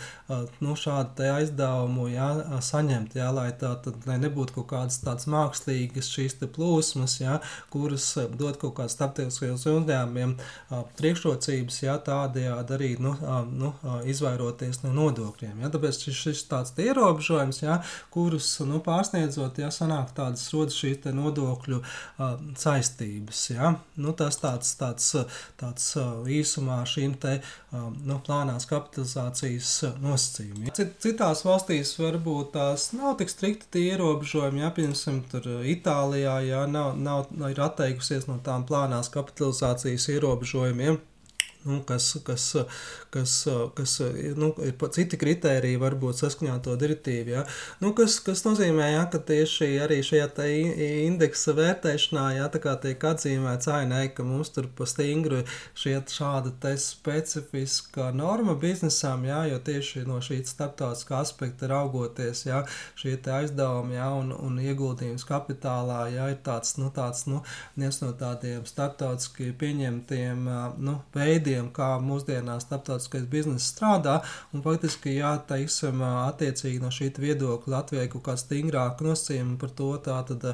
nu, 0.64 0.76
šādu 0.78 1.28
aizdevumu 1.34 2.10
ja, 2.12 2.32
saņemt, 2.64 3.18
ja, 3.20 3.30
lai 3.36 3.50
tā 3.60 3.76
tad, 3.84 4.02
lai 4.10 4.18
nebūtu 4.22 4.58
kaut 4.60 4.70
kādas 4.74 5.02
tādas 5.04 5.28
mākslīgas 5.32 6.12
šīs 6.14 6.38
plūsmas, 6.54 7.20
ja, 7.22 7.40
kuras 7.74 8.07
kas 8.16 8.38
dod 8.38 8.58
kaut 8.62 8.76
kādiem 8.78 8.92
starptautiskiem 8.92 9.56
uzņēmumiem 9.58 10.34
priekšrocības, 11.00 11.80
ja 11.84 11.98
tādējādi 12.04 12.76
arī 12.78 12.90
nu, 13.04 13.14
nu, 13.52 13.72
izvairoties 14.08 14.82
no 14.84 14.94
nodokļiem. 14.96 15.62
Ja, 15.64 15.72
tāpēc 15.74 16.00
šis, 16.08 16.22
šis 16.22 16.44
tāds 16.50 16.74
ierobežojums, 16.82 17.62
ja, 17.64 17.80
kurus 18.14 18.50
nu, 18.68 18.82
pārsniedzot, 18.86 19.60
ja 19.62 19.72
sanāk 19.74 20.14
tādas 20.18 20.46
rodas 20.54 20.78
šīs 20.78 21.08
nodokļu 21.18 21.82
saistības. 22.58 23.44
Ja. 23.52 23.74
Nu, 24.00 24.14
tas 24.18 24.40
tāds, 24.42 24.74
tāds, 24.80 25.12
tāds 25.60 25.90
īsumā 26.38 26.80
šīm 26.88 27.18
te 27.22 27.38
nu, 27.74 28.20
plānās 28.26 28.68
kapitalizācijas 28.70 29.74
nosacījumi. 30.04 30.74
Citās 31.04 31.44
valstīs 31.48 31.94
varbūt 32.00 32.54
tās 32.56 32.92
nav 32.98 33.18
tik 33.20 33.32
strikti 33.34 33.72
tie 33.74 33.86
ierobežojumi, 33.94 34.64
ja, 34.64 34.72
piemēram, 34.76 34.86
Itālijā, 35.68 36.38
ja 36.48 36.64
nav, 36.70 36.96
nav, 37.02 37.28
ir 37.52 37.60
atteikti 37.62 37.97
atteikusies 37.98 38.28
no 38.30 38.38
tām 38.46 38.66
plānās 38.66 39.10
kapitalizācijas 39.10 40.08
ierobežojumiem 40.14 41.00
nu, 41.66 41.82
kas, 41.88 42.18
kas, 42.24 42.56
kas, 43.10 43.34
kas 43.76 44.00
nu, 44.36 44.52
ir 44.64 44.76
citi 44.96 45.18
kriteriji, 45.20 45.80
varbūt 45.82 46.22
saskaņā 46.22 46.58
to 46.64 46.76
direktīvu. 46.80 47.34
Ja? 47.34 47.44
Nu, 47.82 47.92
kas, 47.98 48.20
kas 48.24 48.44
nozīmē, 48.46 48.92
ja, 48.94 49.06
ka 49.12 49.20
tieši 49.20 49.70
arī 49.84 50.00
šajā 50.06 50.48
indeksa 51.08 51.56
vērtēšanā 51.58 52.28
ja, 52.38 52.48
tiek 52.54 53.04
atzīmēts, 53.12 53.70
ainē, 53.74 54.04
ka 54.16 54.26
mums 54.28 54.54
tur 54.56 54.70
pa 54.78 54.88
stingru 54.90 55.44
šiet 55.78 56.14
šāda 56.14 56.76
specifiska 56.82 58.12
norma 58.16 58.56
biznesam, 58.56 59.26
ja, 59.28 59.44
jo 59.50 59.60
tieši 59.60 60.06
no 60.08 60.22
šī 60.24 60.40
starptautiskā 60.48 61.22
aspekta 61.24 61.72
raugoties, 61.72 62.46
ja, 62.48 62.64
šie 62.96 63.18
aizdevumi 63.18 63.98
ja, 63.98 64.12
un, 64.16 64.32
un 64.32 64.60
ieguldījums 64.62 65.26
kapitālā 65.28 66.06
ja, 66.14 66.30
ir 66.32 66.40
tāds, 66.46 66.78
nu, 66.80 66.92
tāds 66.94 67.26
nu, 67.28 67.42
viens 67.76 68.00
no 68.04 68.14
tādiem 68.18 68.66
starptautiski 68.68 69.52
pieņemtiem 69.58 70.48
nu, 70.84 70.98
veidiem, 71.16 71.47
veidiem, 71.48 71.70
kā 71.74 71.98
mūsdienās 72.04 72.66
starptautiskais 72.68 73.26
bizness 73.30 73.72
strādā. 73.72 74.20
Un 74.54 74.64
faktiski, 74.66 75.18
jā, 75.18 75.34
teiksim, 75.48 76.02
attiecīgi 76.04 76.82
no 76.82 76.92
šī 76.92 77.12
viedokļa 77.18 77.74
Latvijai 77.74 78.08
kaut 78.12 78.26
kāda 78.28 78.42
stingrāka 78.42 79.06
nosacījuma 79.08 79.58
par 79.62 79.74
to, 79.78 79.90
tā 80.04 80.18
tad 80.28 80.48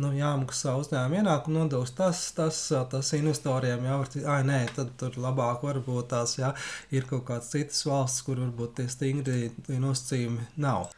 nu, 0.00 0.12
jāmaksā 0.16 0.76
uzņēmuma 0.80 1.22
ienākuma 1.22 1.64
nodoklis. 1.64 1.94
Tas, 1.96 2.22
tas, 2.36 2.60
tas 2.90 3.12
investoriem 3.18 3.86
jau 3.86 4.00
ir, 4.04 4.24
ah, 4.26 4.42
nē, 4.46 4.62
tad 4.76 4.94
tur 5.00 5.18
labāk 5.20 5.64
varbūt 5.66 6.10
tās, 6.14 6.38
jā, 6.40 6.54
ir 6.90 7.06
kaut 7.10 7.26
kādas 7.30 7.52
citas 7.54 7.84
valsts, 7.86 8.24
kur 8.26 8.42
varbūt 8.42 8.80
tie 8.80 8.88
stingri 8.90 9.52
nosacījumi 9.70 10.50
nav. 10.60 10.90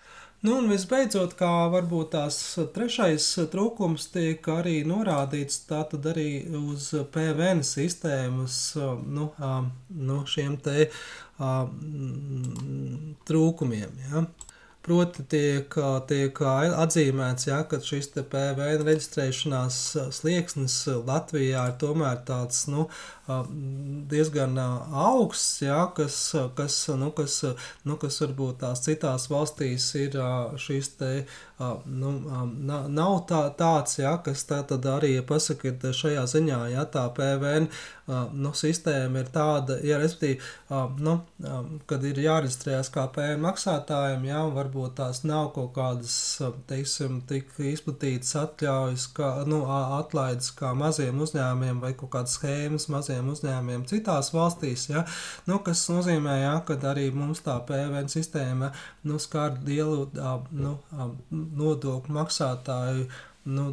Nu, 0.42 0.56
un 0.58 0.64
visbeidzot, 0.66 1.36
kā 1.38 1.48
varbūt 1.70 2.08
tās 2.16 2.36
trešais 2.74 3.28
trūkums 3.52 4.08
tiek 4.10 4.48
arī 4.50 4.80
norādīts, 4.82 5.60
tātad 5.68 6.08
arī 6.10 6.42
uz 6.58 6.88
PVN 7.14 7.62
sistēmas 7.62 8.56
nu, 9.06 9.28
nu, 10.08 10.16
šiem 10.26 10.56
te 10.64 10.88
trūkumiem. 13.30 14.02
Ja. 14.08 14.24
Proti, 14.82 15.22
tiek, 15.30 15.76
tiek 16.10 16.40
atzīmēts, 16.42 17.46
ja, 17.46 17.60
ka 17.70 17.78
šis 17.78 18.10
PVN 18.18 18.82
reģistrēšanās 18.88 19.76
slieksnis 20.18 20.80
Latvijā 21.06 21.68
ir 21.70 21.76
tomēr 21.78 22.18
tāds 22.26 22.64
nu, 22.66 22.88
diezgan 24.10 24.58
augsts, 24.58 25.62
ja, 25.62 25.86
kas, 25.94 26.34
kas, 26.54 26.88
nu, 26.98 27.12
kas, 27.14 27.38
nu, 27.86 27.96
kas 27.96 28.18
varbūt 28.24 28.58
tās 28.64 28.82
citās 28.82 29.28
valstīs 29.30 29.86
ir 30.00 30.16
šis 30.58 30.90
te, 30.98 31.10
nu, 31.86 32.10
nav 32.90 33.14
tā, 33.30 33.44
tāds, 33.58 34.00
ja, 34.00 34.16
kas 34.24 34.42
tā 34.48 34.62
tad 34.66 34.88
arī 34.90 35.14
pasaka, 35.26 35.70
ka 35.78 35.92
šajā 35.94 36.24
ziņā, 36.34 36.58
ja 36.74 36.82
tā 36.90 37.04
PVN 37.14 37.68
nu, 38.34 38.50
sistēma 38.58 39.22
ir 39.22 39.30
tāda, 39.30 39.78
ja, 39.86 40.00
respektīvi, 40.02 40.42
nu, 41.06 41.14
kad 41.86 42.02
ir 42.08 42.18
jāreģistrējas 42.24 42.90
kā 42.90 43.06
PVN 43.14 43.46
maksātājiem, 43.46 44.26
un 44.42 44.56
varbūt 44.58 44.98
tās 44.98 45.22
nav 45.22 45.52
kaut 45.54 45.70
kādas, 45.78 46.16
teiksim, 46.66 47.22
tik 47.30 47.54
izplatītas 47.70 48.34
atļaujas, 48.42 49.06
kā, 49.14 49.30
nu, 49.46 49.62
atlaides 49.70 50.50
kā 50.58 50.74
maziem 50.74 51.22
uzņēmiem 51.22 51.78
vai 51.84 51.94
kaut 51.94 52.16
kādas 52.16 52.34
schēmas 52.40 52.90
maziem 52.90 53.11
uzņēmiem 53.32 53.84
citās 53.90 54.32
valstīs, 54.34 54.88
ja, 54.90 55.04
nu, 55.48 55.58
kas 55.66 55.84
nozīmē, 55.92 56.38
ja, 56.42 56.54
ka 56.66 56.78
arī 56.92 57.10
mums 57.14 57.44
tā 57.44 57.58
PVN 57.68 58.08
sistēma, 58.12 58.72
nu, 59.08 59.18
skar 59.22 59.58
lielu, 59.66 60.08
nu, 60.56 60.76
nodokļu 61.30 62.16
maksātāju, 62.18 63.08
nu, 63.52 63.68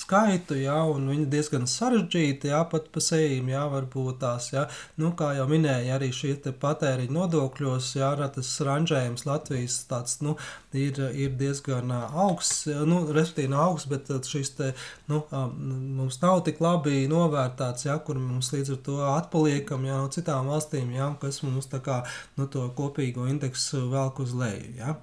skaitu, 0.00 0.56
jā, 0.58 0.76
un 0.90 1.08
viņi 1.10 1.26
diezgan 1.32 1.66
sarežģīti, 1.70 2.50
jā, 2.52 2.60
pat 2.70 2.88
pa 2.92 3.02
sejām, 3.04 3.50
jā, 3.52 3.62
varbūt 3.72 4.20
tās, 4.22 4.50
jā, 4.54 4.66
nu, 5.00 5.12
kā 5.16 5.32
jau 5.36 5.46
minēja, 5.50 5.98
arī 5.98 6.10
te 6.40 6.52
patēriņa 6.56 7.14
nodokļos, 7.16 7.92
jā, 7.98 8.10
tas 8.34 8.50
ranžējums 8.64 9.26
Latvijas 9.28 9.78
tāds, 9.90 10.18
nu, 10.24 10.36
ir, 10.76 10.98
ir 11.12 11.34
diezgan 11.40 11.92
augsts, 11.92 12.66
nu, 12.88 13.02
respektīvi 13.12 13.56
augsts, 13.56 13.90
bet 13.90 14.10
šis 14.30 14.54
te, 14.58 14.70
nu, 15.10 15.22
mums 16.00 16.20
nav 16.22 16.42
tik 16.46 16.62
labi 16.64 17.04
novērtāts, 17.10 17.86
jā, 17.88 17.98
kur 18.04 18.20
mums 18.20 18.52
līdz 18.54 18.74
ar 18.76 18.80
to 18.86 18.98
atpaliekam, 19.10 19.84
jā, 19.88 20.00
no 20.00 20.12
citām 20.12 20.50
valstīm, 20.50 20.92
jā, 20.96 21.10
kas 21.20 21.42
mums 21.46 21.68
tā 21.70 21.82
kā, 21.84 22.00
nu, 22.40 22.48
to 22.50 22.68
kopīgo 22.76 23.28
indeksu 23.30 23.86
velk 23.92 24.22
uz 24.24 24.34
leju, 24.36 24.74
jā. 24.80 24.96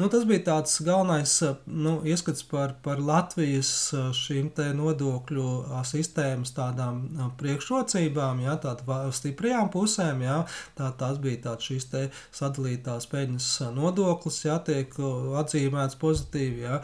Nu, 0.00 0.10
tas 0.12 0.26
bija 0.28 0.46
tāds 0.50 0.78
galvenais, 0.84 1.38
nu, 1.66 1.98
ieskats 2.08 2.44
par, 2.48 2.76
par 2.82 3.02
Latvijas 3.02 3.72
šī 4.16 4.31
šīm 4.32 4.50
nodokļu 4.78 5.46
sistēmas 5.88 6.54
tādām 6.56 7.02
priekšrocībām, 7.40 8.42
ja, 8.46 8.56
tādām 8.62 9.12
stiprajām 9.14 9.70
pusēm. 9.72 10.24
Ja, 10.26 10.38
tā, 10.78 10.92
tās 10.98 11.20
bija 11.22 11.42
tādas 11.48 11.68
šīs 11.68 11.88
sadalītās 12.34 13.08
peļņas 13.12 13.50
nodoklis, 13.76 14.44
ja 14.46 14.58
tiek 14.64 14.96
atzīmēts 15.42 16.00
pozitīvi, 16.00 16.64
ja, 16.66 16.80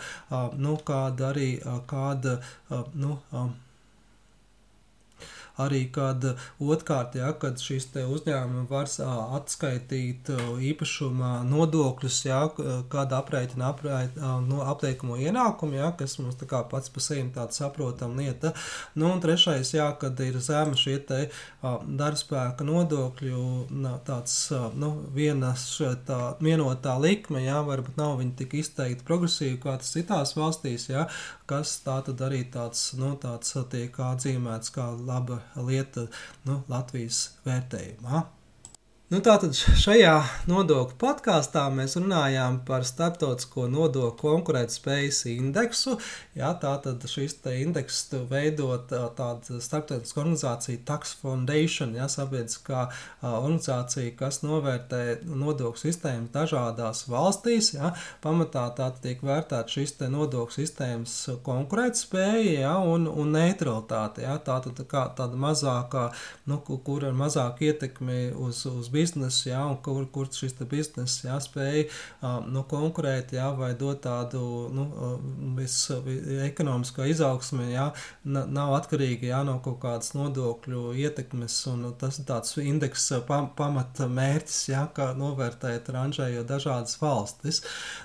nu, 0.59 0.77
kāda 0.85 1.33
arī 1.33 1.51
kāda. 1.91 2.39
Nu, 2.99 3.19
arī 5.59 5.85
kad 5.93 6.25
otrkārt, 6.63 7.19
ja, 7.19 7.33
kad 7.41 7.61
šis 7.63 7.89
uzņēmums 7.99 8.71
var 8.71 8.91
atskaitīt 9.39 10.31
īpašuma 10.71 11.43
nodokļus, 11.49 12.19
ja, 12.29 12.41
kad 12.93 13.15
aprēķina 13.17 13.71
aprēt, 13.73 14.19
no 14.47 14.63
apteikumu 14.69 15.19
ienākumu, 15.23 15.79
ja, 15.79 15.91
kas 15.99 16.19
mums 16.23 16.39
tā 16.41 16.49
kā 16.51 16.63
pats 16.71 16.93
pa 16.93 17.03
sevi 17.03 17.27
tāda 17.35 17.57
saprotama 17.57 18.23
lieta. 18.23 18.53
Nu, 18.95 19.11
un 19.13 19.23
trešais, 19.25 19.73
ja, 19.75 19.91
kad 20.01 20.21
ir 20.25 20.39
zema 20.45 20.77
šie 20.79 20.99
te 21.09 21.21
darbspēka 21.63 22.67
nodokļu, 22.67 23.43
tāds, 24.07 24.37
nu, 24.79 24.93
vienas 25.15 25.67
tā 26.09 26.21
vienotā 26.45 26.97
likme, 27.03 27.43
ja, 27.47 27.61
varbūt 27.67 27.99
nav 28.01 28.19
viņa 28.23 28.37
tik 28.43 28.59
izteikti 28.63 29.07
progresīva 29.09 29.61
kā 29.65 29.77
tas 29.83 29.93
citās 29.95 30.35
valstīs, 30.39 30.89
ja, 30.93 31.09
kas 31.49 31.79
tā 31.85 31.99
tad 32.07 32.23
arī 32.25 32.45
tāds, 32.53 32.93
nu, 32.99 33.15
tāds 33.21 33.57
tiek 33.73 33.95
atzīmēts 34.09 34.73
kā 34.75 34.91
laba 34.95 35.41
lieta 35.57 36.07
nu, 36.49 36.63
Latvijas 36.69 37.23
vērtējumā. 37.47 38.27
Nu, 39.09 39.23
tātad 39.25 39.57
šajā 39.57 40.19
nodokļu 40.51 40.99
podkāstā 41.01 41.63
mēs 41.73 41.95
runājām 41.97 42.59
par 42.69 42.83
starptautisko 42.85 43.63
nodokļu 43.73 44.19
konkurētspējas 44.21 45.23
indeksu. 45.33 45.95
Jā, 46.37 46.51
tātad 46.61 47.07
šis 47.09 47.39
indeks 47.57 48.03
veidot 48.29 48.93
tāda 48.93 49.61
starptautiska 49.65 50.21
organizācija 50.21 50.83
Tax 50.91 51.15
Foundation, 51.23 51.95
jā, 51.97 52.05
sabiedriskā 52.13 52.83
organizācija, 53.23 54.13
kas 54.19 54.43
novērtē 54.43 55.01
nodokļu 55.25 55.81
sistēmu 55.87 56.29
dažādās 56.37 57.07
valstīs. 57.09 57.73
Jā, 57.79 57.95
pamatā 58.21 58.67
tātad 58.77 59.01
tiek 59.07 59.25
vērtēta 59.25 59.73
šis 59.73 59.97
nodokļu 60.05 60.59
sistēmas 60.59 61.17
konkurētspēja 61.49 62.61
jā, 62.67 62.77
un, 62.85 63.09
un 63.09 63.33
neutralitāte. 63.39 64.27
Jā, 64.29 64.37
tātad 64.37 64.77
tā 64.83 64.85
kā 64.93 65.09
tāda 65.17 65.41
mazākā, 65.49 66.11
nu, 66.53 66.61
kur 66.61 67.09
ir 67.09 67.17
mazāk 67.17 67.65
ietekmi 67.71 68.21
uz, 68.37 68.67
uz 68.69 68.93
biznesu 68.99 69.53
jā, 69.53 69.63
un 69.71 69.79
kur, 69.85 70.03
kur 70.13 70.29
šis 70.35 70.59
bizness 70.69 71.23
jā, 71.25 71.39
spēj 71.43 71.87
nu, 72.51 72.65
konkurēt, 72.69 73.33
jā, 73.39 73.49
vai 73.57 73.73
dot 73.79 74.03
tādu 74.05 74.43
nu, 74.75 74.85
vis, 75.57 75.77
ekonomisko 76.49 77.07
izaugsmi, 77.09 77.71
jā, 77.73 77.89
nav 78.25 78.75
atkarīgi 78.79 79.31
jā, 79.31 79.41
no 79.47 79.59
kaut 79.65 79.79
kādas 79.83 80.13
nodokļu 80.17 80.93
ietekmes, 80.99 81.57
un 81.73 81.87
tas 81.99 82.21
ir 82.21 82.27
tāds 82.29 82.57
indeks 82.63 83.09
pam, 83.29 83.51
pamata 83.59 84.09
mērķis, 84.11 84.61
jā, 84.73 84.85
kā 84.95 85.11
novērtēt 85.19 85.91
ranžējot 85.95 86.49
dažādas 86.49 86.99
valstis. 87.01 87.63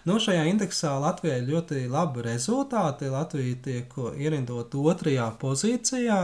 Nu, 0.08 0.20
šajā 0.22 0.46
indeksā 0.52 0.94
Latvijai 1.02 1.42
ļoti 1.48 1.86
labi 1.92 2.26
rezultāti. 2.28 3.12
Latvija 3.14 3.60
tiek 3.66 3.96
ierindot 4.20 4.74
otrajā 4.78 5.30
pozīcijā 5.42 6.20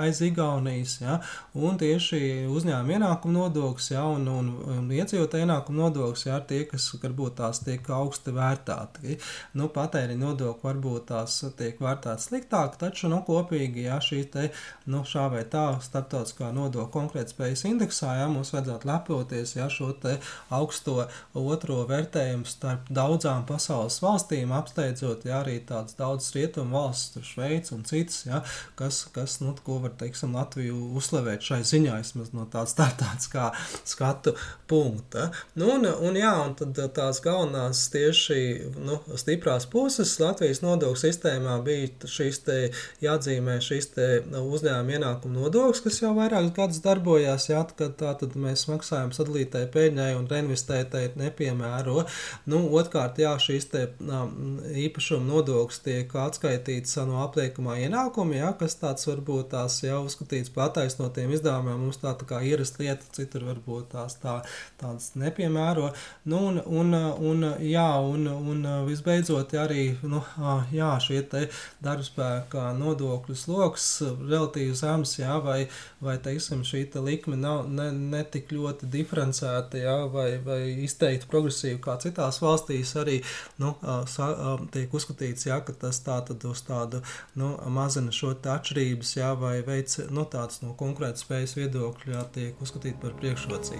aiz 0.00 0.20
Igaunijas, 0.24 0.98
jā, 1.02 1.18
un 1.58 1.78
tieši 1.80 2.46
uzņēmuma 2.50 2.98
ienākuma 2.98 3.36
nodoklis, 3.38 3.90
jā, 3.94 4.04
un, 4.14 4.26
un, 4.30 4.50
un 4.74 4.90
iedzīvotāju 4.94 5.46
ienākumu 5.46 5.84
nodoklis, 5.84 6.26
jā, 6.28 6.38
tie, 6.46 6.62
kas 6.70 6.88
varbūt 7.02 7.38
tās 7.40 7.62
tiek 7.64 7.86
augsti 7.94 8.34
vērtēti. 8.36 9.16
Nu, 9.58 9.70
patēriņa 9.74 10.20
nodokļi 10.20 10.66
varbūt 10.68 11.08
tās 11.10 11.38
tiek 11.58 11.80
vērtēti 11.82 12.26
sliktāk, 12.26 12.78
taču 12.80 13.10
nu, 13.12 13.22
kopīgi, 13.26 13.86
jā, 13.88 14.00
šī 14.04 14.22
te, 14.32 14.48
nu, 14.90 15.02
šā 15.08 15.28
vai 15.34 15.44
tā 15.50 15.66
starptautiskā 15.84 16.50
nodokļa 16.56 16.92
konkurētspējas 16.94 17.66
indeksā, 17.70 18.16
jā, 18.20 18.28
mums 18.32 18.52
vajadzētu 18.54 18.90
lepoties, 18.90 19.56
jā, 19.58 19.68
šo 19.72 19.90
augsto 20.54 21.06
otro 21.36 21.80
vērtējumu 21.88 22.48
starp 22.48 22.88
daudzām 22.94 23.44
pasaules 23.48 23.98
valstīm, 24.02 24.52
apsteidzot, 24.54 25.26
jā, 25.28 25.40
arī 25.42 25.58
tādas 25.66 25.96
daudzas 25.98 26.34
rietumu 26.36 26.76
valsts, 26.78 27.14
tur 27.14 27.26
Šveic 27.26 27.70
un 27.74 27.84
citas, 27.88 28.22
jā, 28.28 28.42
kas, 28.78 29.02
kas, 29.14 29.38
nu, 29.44 29.54
ko 29.66 29.80
var, 29.84 29.94
teiksim, 30.00 30.34
Latviju 30.36 30.78
uzslavēt 30.98 31.44
šai 31.44 31.60
ziņā, 31.66 31.98
vismaz 32.00 32.32
no 32.36 32.46
tādas 32.50 32.74
starptautiskā 32.76 33.50
skatu 34.00 34.34
punkta. 34.66 35.28
Nu, 35.54 35.74
un, 35.76 35.84
un, 35.84 36.16
jā, 36.16 36.32
un 36.46 36.54
tad 36.56 36.78
tās 36.96 37.20
galvenās 37.24 37.82
tieši 37.92 38.38
nu, 38.80 38.96
stiprās 39.18 39.66
puses 39.70 40.14
Latvijas 40.22 40.62
nodokļu 40.64 41.00
sistēmā 41.00 41.58
bija 41.66 42.08
šīs 42.08 42.40
te 42.46 42.58
jāatzīmē 43.02 43.58
šīs 43.64 43.90
te 43.96 44.06
uzņēmuma 44.40 44.96
ienākuma 44.96 45.36
nodoklis, 45.36 45.82
kas 45.84 46.00
jau 46.00 46.14
vairākus 46.16 46.54
gadus 46.56 46.80
darbojās, 46.84 47.48
jā, 47.50 47.60
kad 47.76 47.96
tā 48.00 48.14
tad 48.22 48.36
mēs 48.40 48.66
maksājam 48.70 49.12
sadalītai 49.16 49.66
peļņai 49.74 50.10
un 50.16 50.28
reinvestētai 50.30 51.04
nepiemēro. 51.20 52.06
Nu, 52.50 52.62
otkārt, 52.80 53.20
jā, 53.20 53.34
šīs 53.42 53.68
te 53.74 53.84
īpašuma 54.86 55.26
nodoklis 55.26 55.82
tiek 55.84 56.14
atskaitīts 56.24 56.96
no 57.10 57.20
apteikumā 57.26 57.76
ienākuma, 57.84 58.38
jā, 58.38 58.54
kas 58.60 58.78
tāds 58.80 59.08
varbūt 59.10 59.52
tās 59.56 59.80
jau 59.84 60.04
uzskatīts 60.06 60.54
par 60.54 60.70
attaisnotiem 60.70 61.34
izdevumiem. 61.36 61.84
Mums 61.84 62.00
tā, 62.00 62.14
tā 62.16 62.28
kā 62.28 62.40
ierasta 62.46 62.84
lieta, 62.84 63.12
citur 63.16 63.48
varbūt 63.50 63.89
tās 63.90 64.16
tā, 64.22 64.40
tādas 64.80 65.12
nepiemēro. 65.20 65.90
Nu, 66.30 66.40
un, 66.50 66.60
un, 66.66 66.94
un, 67.30 67.46
jā, 67.64 67.88
un, 68.00 68.26
un 68.30 68.64
visbeidzot, 68.86 69.54
arī 69.60 69.90
nu, 70.02 70.22
jā, 70.74 70.92
šie 71.02 71.22
darbspēka 71.84 72.70
nodokļu 72.78 73.36
sloks 73.36 73.88
relatīvi 74.20 74.74
zems, 74.78 75.16
jā, 75.20 75.36
vai, 75.44 75.60
vai 76.02 76.16
teiksim, 76.22 76.62
šī 76.66 76.84
te 76.92 77.02
likme 77.04 77.38
nav 77.40 77.68
ne, 77.70 77.90
ne 77.92 78.22
tik 78.24 78.52
ļoti 78.54 78.88
diferencēta, 78.90 79.80
jā, 79.80 79.96
vai, 80.12 80.28
vai 80.44 80.60
izteikti 80.86 81.28
progresīva 81.30 81.80
kā 81.84 81.96
citās 82.02 82.40
valstīs, 82.42 82.94
arī 83.00 83.20
nu, 83.62 83.74
sa, 84.10 84.30
tiek 84.74 84.94
uzskatīts, 84.96 85.48
jā, 85.50 85.60
ka 85.64 85.76
tas 85.86 86.02
tā 86.06 86.20
tad 86.26 86.44
uz 86.48 86.64
tādu 86.66 87.02
nu, 87.40 87.52
mazina 87.72 88.14
šo 88.14 88.34
atšķirības, 88.40 89.16
jā, 89.20 89.32
vai 89.38 89.58
veic 89.66 89.96
nu, 90.14 90.26
tāds 90.30 90.62
no 90.64 90.74
konkurētspējas 90.78 91.56
viedokļa 91.58 92.16
jā, 92.16 92.26
tiek 92.36 92.64
uzskatīt 92.64 93.00
par 93.02 93.16
priekšrocību 93.20 93.79